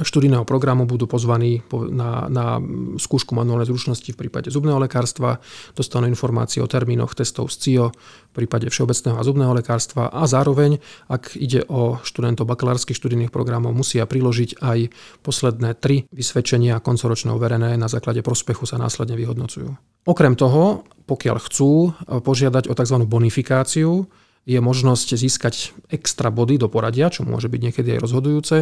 študijného 0.00 0.44
programu 0.48 0.88
budú 0.88 1.04
pozvaní 1.06 1.62
na, 1.92 2.26
na 2.26 2.58
skúšku 2.96 3.36
manuálnej 3.36 3.68
zručnosti 3.68 4.10
v 4.10 4.20
prípade 4.26 4.48
zubného 4.48 4.80
lekárstva, 4.80 5.38
dostanú 5.76 6.08
informácie 6.08 6.60
o 6.60 6.70
termínoch 6.70 7.14
testov 7.14 7.52
z 7.52 7.56
CIO 7.60 7.86
v 8.30 8.32
prípade 8.32 8.70
všeobecného 8.70 9.16
a 9.18 9.26
zubného 9.26 9.52
lekárstva 9.54 10.08
a 10.08 10.24
zároveň, 10.24 10.78
ak 11.10 11.34
ide 11.36 11.66
o 11.66 11.98
študentov 12.00 12.46
bakalárskych 12.46 12.96
študijných 12.96 13.34
programov, 13.34 13.74
musia 13.74 14.06
priložiť 14.06 14.62
aj 14.62 14.78
posledné 15.22 15.76
tri 15.78 16.06
vysvedčenia 16.10 16.78
koncoročného 16.80 17.36
verené 17.36 17.74
na 17.76 17.90
základe 17.90 18.22
prospechu 18.22 18.64
sa 18.64 18.78
následne 18.78 19.18
vyhodnocujú. 19.18 19.74
Okrem 20.08 20.32
toho, 20.38 20.86
pokiaľ 21.04 21.36
chcú 21.44 21.92
požiadať 22.22 22.70
o 22.70 22.74
tzv. 22.74 22.96
bonifikáciu, 23.04 24.08
je 24.48 24.56
možnosť 24.56 25.20
získať 25.20 25.76
extra 25.92 26.32
body 26.32 26.56
do 26.56 26.72
poradia, 26.72 27.12
čo 27.12 27.28
môže 27.28 27.52
byť 27.52 27.60
niekedy 27.60 27.88
aj 27.94 28.02
rozhodujúce 28.02 28.56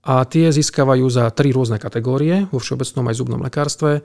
a 0.00 0.24
tie 0.24 0.48
získavajú 0.48 1.04
za 1.12 1.28
tri 1.32 1.52
rôzne 1.52 1.76
kategórie 1.76 2.48
vo 2.48 2.56
všeobecnom 2.56 3.04
aj 3.12 3.18
zubnom 3.20 3.40
lekárstve. 3.44 4.00
E, 4.00 4.02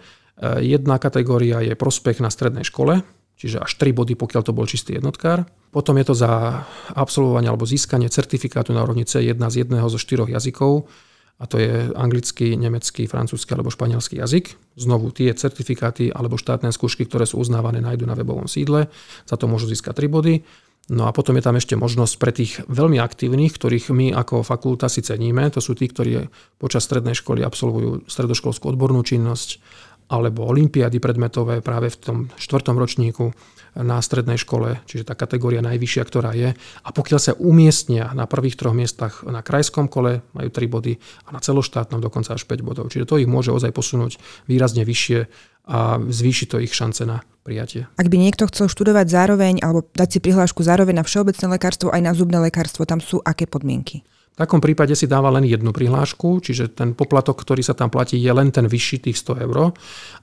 jedna 0.63 0.99
kategória 0.99 1.63
je 1.63 1.79
prospech 1.79 2.19
na 2.19 2.27
strednej 2.27 2.67
škole, 2.67 2.99
čiže 3.39 3.63
až 3.63 3.71
3 3.79 3.95
body, 3.95 4.19
pokiaľ 4.19 4.41
to 4.43 4.51
bol 4.51 4.67
čistý 4.67 4.99
jednotkár. 4.99 5.47
Potom 5.71 5.95
je 5.95 6.05
to 6.08 6.15
za 6.15 6.63
absolvovanie 6.91 7.47
alebo 7.47 7.63
získanie 7.63 8.12
certifikátu 8.12 8.75
na 8.75 8.84
úrovni 8.84 9.08
C1 9.08 9.39
z 9.39 9.55
jedného 9.63 9.88
zo 9.88 9.99
štyroch 9.99 10.27
jazykov, 10.27 10.88
a 11.36 11.43
to 11.51 11.60
je 11.60 11.91
anglický, 11.99 12.55
nemecký, 12.55 13.12
francúzsky 13.12 13.51
alebo 13.51 13.67
španielský 13.67 14.23
jazyk. 14.23 14.55
Znovu 14.79 15.12
tie 15.12 15.36
certifikáty 15.36 16.08
alebo 16.08 16.39
štátne 16.39 16.71
skúšky, 16.71 17.03
ktoré 17.03 17.27
sú 17.27 17.43
uznávané, 17.43 17.84
nájdu 17.84 18.08
na 18.08 18.15
webovom 18.15 18.47
sídle. 18.47 18.88
Za 19.27 19.36
to 19.36 19.51
môžu 19.51 19.67
získať 19.67 20.08
3 20.08 20.15
body. 20.15 20.34
No 20.86 21.10
a 21.10 21.15
potom 21.15 21.34
je 21.34 21.41
tam 21.41 21.58
ešte 21.58 21.74
možnosť 21.74 22.13
pre 22.21 22.30
tých 22.30 22.62
veľmi 22.69 23.02
aktívnych, 23.02 23.58
ktorých 23.58 23.89
my 23.89 24.13
ako 24.13 24.45
fakulta 24.45 24.86
si 24.86 25.02
ceníme. 25.02 25.50
To 25.50 25.58
sú 25.58 25.74
tí, 25.74 25.89
ktorí 25.89 26.30
počas 26.62 26.86
strednej 26.86 27.17
školy 27.17 27.41
absolvujú 27.41 28.06
stredoškolskú 28.06 28.69
odbornú 28.69 29.02
činnosť 29.02 29.58
alebo 30.06 30.46
olimpiády 30.46 31.02
predmetové 31.02 31.65
práve 31.65 31.89
v 31.89 31.98
tom 31.98 32.18
štvrtom 32.38 32.78
ročníku 32.78 33.34
na 33.76 34.00
strednej 34.00 34.39
škole, 34.39 34.80
čiže 34.88 35.12
tá 35.12 35.20
kategória 35.20 35.60
najvyššia, 35.60 36.04
ktorá 36.08 36.32
je. 36.32 36.56
A 36.56 36.89
pokiaľ 36.96 37.20
sa 37.20 37.36
umiestnia 37.36 38.08
na 38.15 38.24
prvých 38.24 38.56
troch 38.56 38.72
miestach 38.72 39.28
na 39.28 39.44
krajskom 39.44 39.91
kole, 39.91 40.24
majú 40.32 40.48
3 40.48 40.63
body 40.72 40.94
a 41.28 41.36
na 41.36 41.44
celoštátnom 41.44 42.00
dokonca 42.00 42.39
až 42.39 42.48
5 42.48 42.63
bodov. 42.63 42.88
Čiže 42.88 43.04
to 43.04 43.20
ich 43.20 43.28
môže 43.28 43.52
ozaj 43.52 43.76
posunúť 43.76 44.15
výrazne 44.48 44.88
vyššie 44.88 45.20
a 45.65 46.00
zvýši 46.00 46.46
to 46.48 46.63
ich 46.63 46.72
šance 46.72 47.04
na 47.04 47.26
prijatie. 47.44 47.89
Ak 48.00 48.08
by 48.08 48.15
niekto 48.15 48.48
chcel 48.48 48.72
študovať 48.72 49.12
zároveň 49.12 49.60
alebo 49.60 49.84
dať 49.91 50.18
si 50.18 50.20
prihlášku 50.24 50.63
zároveň 50.63 51.02
na 51.02 51.06
všeobecné 51.06 51.46
lekárstvo 51.60 51.91
aj 51.91 52.02
na 52.06 52.13
zubné 52.15 52.39
lekárstvo, 52.39 52.88
tam 52.88 53.04
sú 53.04 53.20
aké 53.28 53.44
podmienky? 53.44 54.08
V 54.36 54.43
takom 54.43 54.60
prípade 54.60 54.91
si 55.00 55.08
dáva 55.08 55.32
len 55.32 55.48
jednu 55.48 55.71
prihlášku, 55.71 56.43
čiže 56.43 56.76
ten 56.76 56.91
poplatok, 56.91 57.39
ktorý 57.39 57.63
sa 57.63 57.71
tam 57.71 57.88
platí, 57.88 58.19
je 58.19 58.28
len 58.36 58.52
ten 58.52 58.67
vyšší 58.67 59.08
tých 59.08 59.24
100 59.24 59.48
eur 59.48 59.71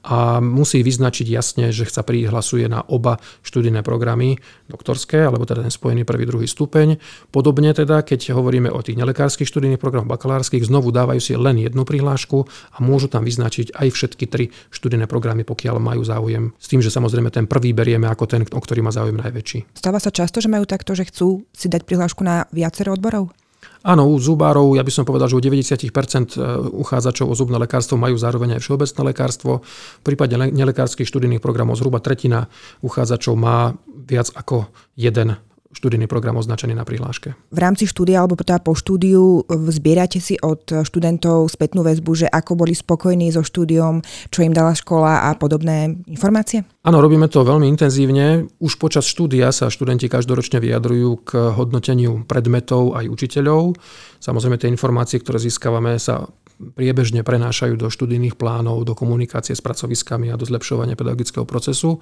a 0.05 0.37
musí 0.45 0.85
vyznačiť 0.85 1.33
jasne, 1.33 1.73
že 1.73 1.89
sa 1.89 2.05
prihlasuje 2.05 2.69
na 2.69 2.85
oba 2.93 3.17
študijné 3.41 3.81
programy 3.81 4.37
doktorské, 4.69 5.25
alebo 5.25 5.49
teda 5.49 5.65
ten 5.65 5.73
spojený 5.73 6.05
prvý, 6.05 6.29
druhý 6.29 6.45
stupeň. 6.45 7.01
Podobne 7.33 7.73
teda, 7.73 8.05
keď 8.05 8.37
hovoríme 8.37 8.69
o 8.69 8.85
tých 8.85 9.01
nelekárskych 9.01 9.49
študijných 9.49 9.81
programoch 9.81 10.13
bakalárskych, 10.13 10.61
znovu 10.61 10.93
dávajú 10.93 11.17
si 11.17 11.33
len 11.33 11.65
jednu 11.65 11.89
prihlášku 11.89 12.45
a 12.77 12.79
môžu 12.85 13.09
tam 13.09 13.25
vyznačiť 13.25 13.73
aj 13.73 13.89
všetky 13.97 14.29
tri 14.29 14.53
študijné 14.77 15.09
programy, 15.09 15.49
pokiaľ 15.49 15.81
majú 15.81 16.05
záujem. 16.05 16.53
S 16.61 16.69
tým, 16.69 16.85
že 16.85 16.93
samozrejme 16.93 17.33
ten 17.33 17.49
prvý 17.49 17.73
berieme 17.73 18.13
ako 18.13 18.29
ten, 18.29 18.45
o 18.45 18.61
ktorý 18.61 18.85
má 18.85 18.93
záujem 18.93 19.17
najväčší. 19.17 19.73
Stáva 19.73 19.97
sa 19.97 20.13
často, 20.13 20.45
že 20.45 20.53
majú 20.53 20.69
takto, 20.69 20.93
že 20.93 21.09
chcú 21.09 21.49
si 21.57 21.73
dať 21.73 21.89
prihlášku 21.89 22.21
na 22.21 22.45
viacero 22.53 22.93
odborov? 22.93 23.33
Áno, 23.83 24.07
u 24.07 24.17
zubárov, 24.19 24.79
ja 24.79 24.87
by 24.87 24.93
som 24.95 25.03
povedal, 25.03 25.27
že 25.27 25.39
u 25.39 25.43
90% 25.43 25.75
e, 25.77 26.43
uchádzačov 26.71 27.27
o 27.27 27.35
zubné 27.35 27.59
lekárstvo 27.59 27.99
majú 27.99 28.15
zároveň 28.15 28.57
aj 28.57 28.61
všeobecné 28.63 29.01
lekárstvo. 29.11 29.67
V 30.01 30.03
prípade 30.07 30.39
nelekárskych 30.39 31.07
študijných 31.07 31.43
programov 31.43 31.75
zhruba 31.75 31.99
tretina 31.99 32.47
uchádzačov 32.87 33.35
má 33.35 33.75
viac 34.07 34.31
ako 34.39 34.71
jeden 34.95 35.35
študijný 35.73 36.05
program 36.07 36.37
označený 36.37 36.77
na 36.77 36.85
prihláške. 36.85 37.33
V 37.33 37.59
rámci 37.59 37.89
štúdia 37.89 38.21
alebo 38.21 38.37
teda 38.37 38.61
po 38.61 38.77
štúdiu 38.77 39.43
zbierate 39.49 40.21
si 40.21 40.37
od 40.39 40.69
študentov 40.69 41.49
spätnú 41.49 41.81
väzbu, 41.81 42.13
že 42.25 42.27
ako 42.29 42.61
boli 42.61 42.77
spokojní 42.77 43.33
so 43.33 43.41
štúdiom, 43.41 44.05
čo 44.29 44.45
im 44.45 44.53
dala 44.53 44.77
škola 44.77 45.27
a 45.27 45.35
podobné 45.35 45.97
informácie? 46.07 46.69
Áno, 46.85 47.01
robíme 47.01 47.27
to 47.33 47.43
veľmi 47.43 47.67
intenzívne. 47.67 48.47
Už 48.61 48.77
počas 48.77 49.09
štúdia 49.09 49.49
sa 49.51 49.73
študenti 49.73 50.13
každoročne 50.13 50.61
vyjadrujú 50.61 51.25
k 51.25 51.31
hodnoteniu 51.57 52.29
predmetov 52.29 52.95
aj 52.99 53.09
učiteľov. 53.09 53.79
Samozrejme 54.21 54.61
tie 54.61 54.71
informácie, 54.71 55.19
ktoré 55.19 55.41
získavame, 55.41 55.97
sa 55.97 56.29
priebežne 56.63 57.27
prenášajú 57.27 57.75
do 57.75 57.91
študijných 57.91 58.39
plánov, 58.39 58.87
do 58.87 58.95
komunikácie 58.95 59.51
s 59.51 59.65
pracoviskami 59.65 60.31
a 60.31 60.39
do 60.39 60.47
zlepšovania 60.47 60.95
pedagogického 60.95 61.43
procesu. 61.43 61.99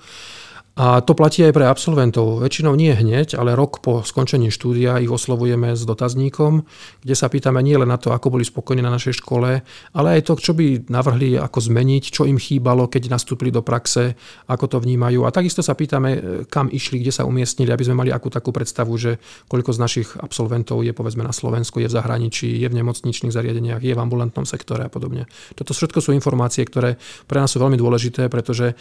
A 0.79 1.03
to 1.03 1.19
platí 1.19 1.43
aj 1.43 1.53
pre 1.53 1.67
absolventov. 1.67 2.41
Väčšinou 2.41 2.79
nie 2.79 2.95
hneď, 2.95 3.35
ale 3.35 3.59
rok 3.59 3.83
po 3.83 4.07
skončení 4.07 4.55
štúdia 4.55 5.03
ich 5.03 5.11
oslovujeme 5.11 5.75
s 5.75 5.83
dotazníkom, 5.83 6.63
kde 7.03 7.15
sa 7.19 7.27
pýtame 7.27 7.59
nie 7.61 7.75
len 7.75 7.91
na 7.91 7.99
to, 7.99 8.15
ako 8.15 8.39
boli 8.39 8.47
spokojní 8.47 8.79
na 8.81 8.89
našej 8.95 9.19
škole, 9.19 9.61
ale 9.93 10.09
aj 10.15 10.31
to, 10.31 10.39
čo 10.39 10.55
by 10.55 10.87
navrhli, 10.87 11.37
ako 11.37 11.59
zmeniť, 11.59 12.15
čo 12.15 12.23
im 12.25 12.39
chýbalo, 12.39 12.87
keď 12.87 13.11
nastúpili 13.11 13.51
do 13.51 13.67
praxe, 13.67 14.15
ako 14.47 14.65
to 14.71 14.77
vnímajú. 14.79 15.27
A 15.27 15.35
takisto 15.35 15.61
sa 15.61 15.75
pýtame, 15.75 16.47
kam 16.47 16.71
išli, 16.71 17.03
kde 17.03 17.13
sa 17.13 17.27
umiestnili, 17.27 17.75
aby 17.75 17.85
sme 17.85 18.07
mali 18.07 18.11
akú 18.15 18.31
takú 18.31 18.55
predstavu, 18.55 18.95
že 18.95 19.19
koľko 19.51 19.75
z 19.75 19.79
našich 19.83 20.09
absolventov 20.23 20.87
je 20.87 20.95
povedzme 20.95 21.27
na 21.27 21.35
Slovensku, 21.35 21.83
je 21.83 21.91
v 21.91 21.97
zahraničí, 21.99 22.47
je 22.63 22.71
v 22.71 22.79
nemocničných 22.79 23.35
zariadeniach, 23.35 23.83
je 23.83 23.93
v 23.93 24.01
ambulantnom 24.01 24.47
sektore 24.47 24.87
a 24.87 24.91
podobne. 24.91 25.27
Toto 25.59 25.75
všetko 25.75 25.99
sú 25.99 26.11
informácie, 26.15 26.63
ktoré 26.63 26.97
pre 27.27 27.43
nás 27.43 27.51
sú 27.53 27.59
veľmi 27.59 27.77
dôležité, 27.77 28.31
pretože 28.31 28.79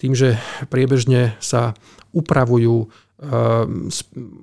tým, 0.00 0.16
že 0.18 0.34
priebežne 0.66 1.38
sa 1.44 1.76
upravujú 2.14 2.88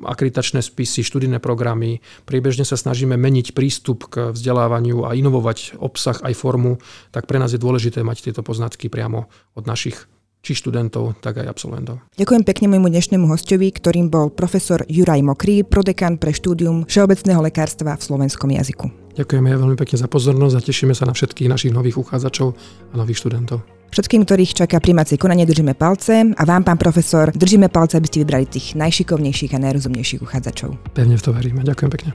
akreditačné 0.08 0.64
spisy, 0.64 1.04
študijné 1.04 1.44
programy. 1.44 2.00
Priebežne 2.24 2.64
sa 2.64 2.80
snažíme 2.80 3.20
meniť 3.20 3.52
prístup 3.52 4.08
k 4.08 4.32
vzdelávaniu 4.32 5.04
a 5.04 5.20
inovovať 5.20 5.76
obsah 5.84 6.16
aj 6.24 6.34
formu, 6.40 6.80
tak 7.12 7.28
pre 7.28 7.44
nás 7.44 7.52
je 7.52 7.60
dôležité 7.60 8.08
mať 8.08 8.32
tieto 8.32 8.40
poznatky 8.40 8.88
priamo 8.88 9.28
od 9.60 9.68
našich 9.68 10.08
či 10.40 10.56
študentov, 10.56 11.20
tak 11.20 11.44
aj 11.44 11.52
absolventov. 11.52 12.00
Ďakujem 12.16 12.48
pekne 12.48 12.72
môjmu 12.72 12.88
dnešnému 12.88 13.28
hostovi, 13.28 13.76
ktorým 13.76 14.08
bol 14.08 14.32
profesor 14.32 14.88
Juraj 14.88 15.20
Mokrý, 15.28 15.68
prodekan 15.68 16.16
pre 16.16 16.32
štúdium 16.32 16.88
všeobecného 16.88 17.44
lekárstva 17.44 18.00
v 18.00 18.06
slovenskom 18.08 18.48
jazyku. 18.48 18.88
Ďakujeme 19.20 19.52
veľmi 19.52 19.76
pekne 19.76 20.00
za 20.00 20.08
pozornosť 20.08 20.56
a 20.56 20.64
tešíme 20.64 20.96
sa 20.96 21.04
na 21.04 21.12
všetkých 21.12 21.52
našich 21.52 21.76
nových 21.76 22.00
uchádzačov 22.00 22.56
a 22.56 22.94
nových 22.96 23.20
študentov. 23.20 23.79
Všetkým, 23.90 24.22
ktorých 24.26 24.54
čaká 24.54 24.78
primácie 24.78 25.18
konanie, 25.18 25.50
držíme 25.50 25.74
palce 25.74 26.30
a 26.30 26.44
vám, 26.46 26.62
pán 26.62 26.78
profesor, 26.78 27.34
držíme 27.34 27.74
palce, 27.74 27.98
aby 27.98 28.08
ste 28.08 28.22
vybrali 28.22 28.46
tých 28.46 28.78
najšikovnejších 28.78 29.58
a 29.58 29.60
najrozumnejších 29.66 30.22
uchádzačov. 30.22 30.78
Pevne 30.94 31.18
v 31.18 31.24
to 31.26 31.32
veríme. 31.34 31.66
Ďakujem 31.66 31.90
pekne. 31.90 32.12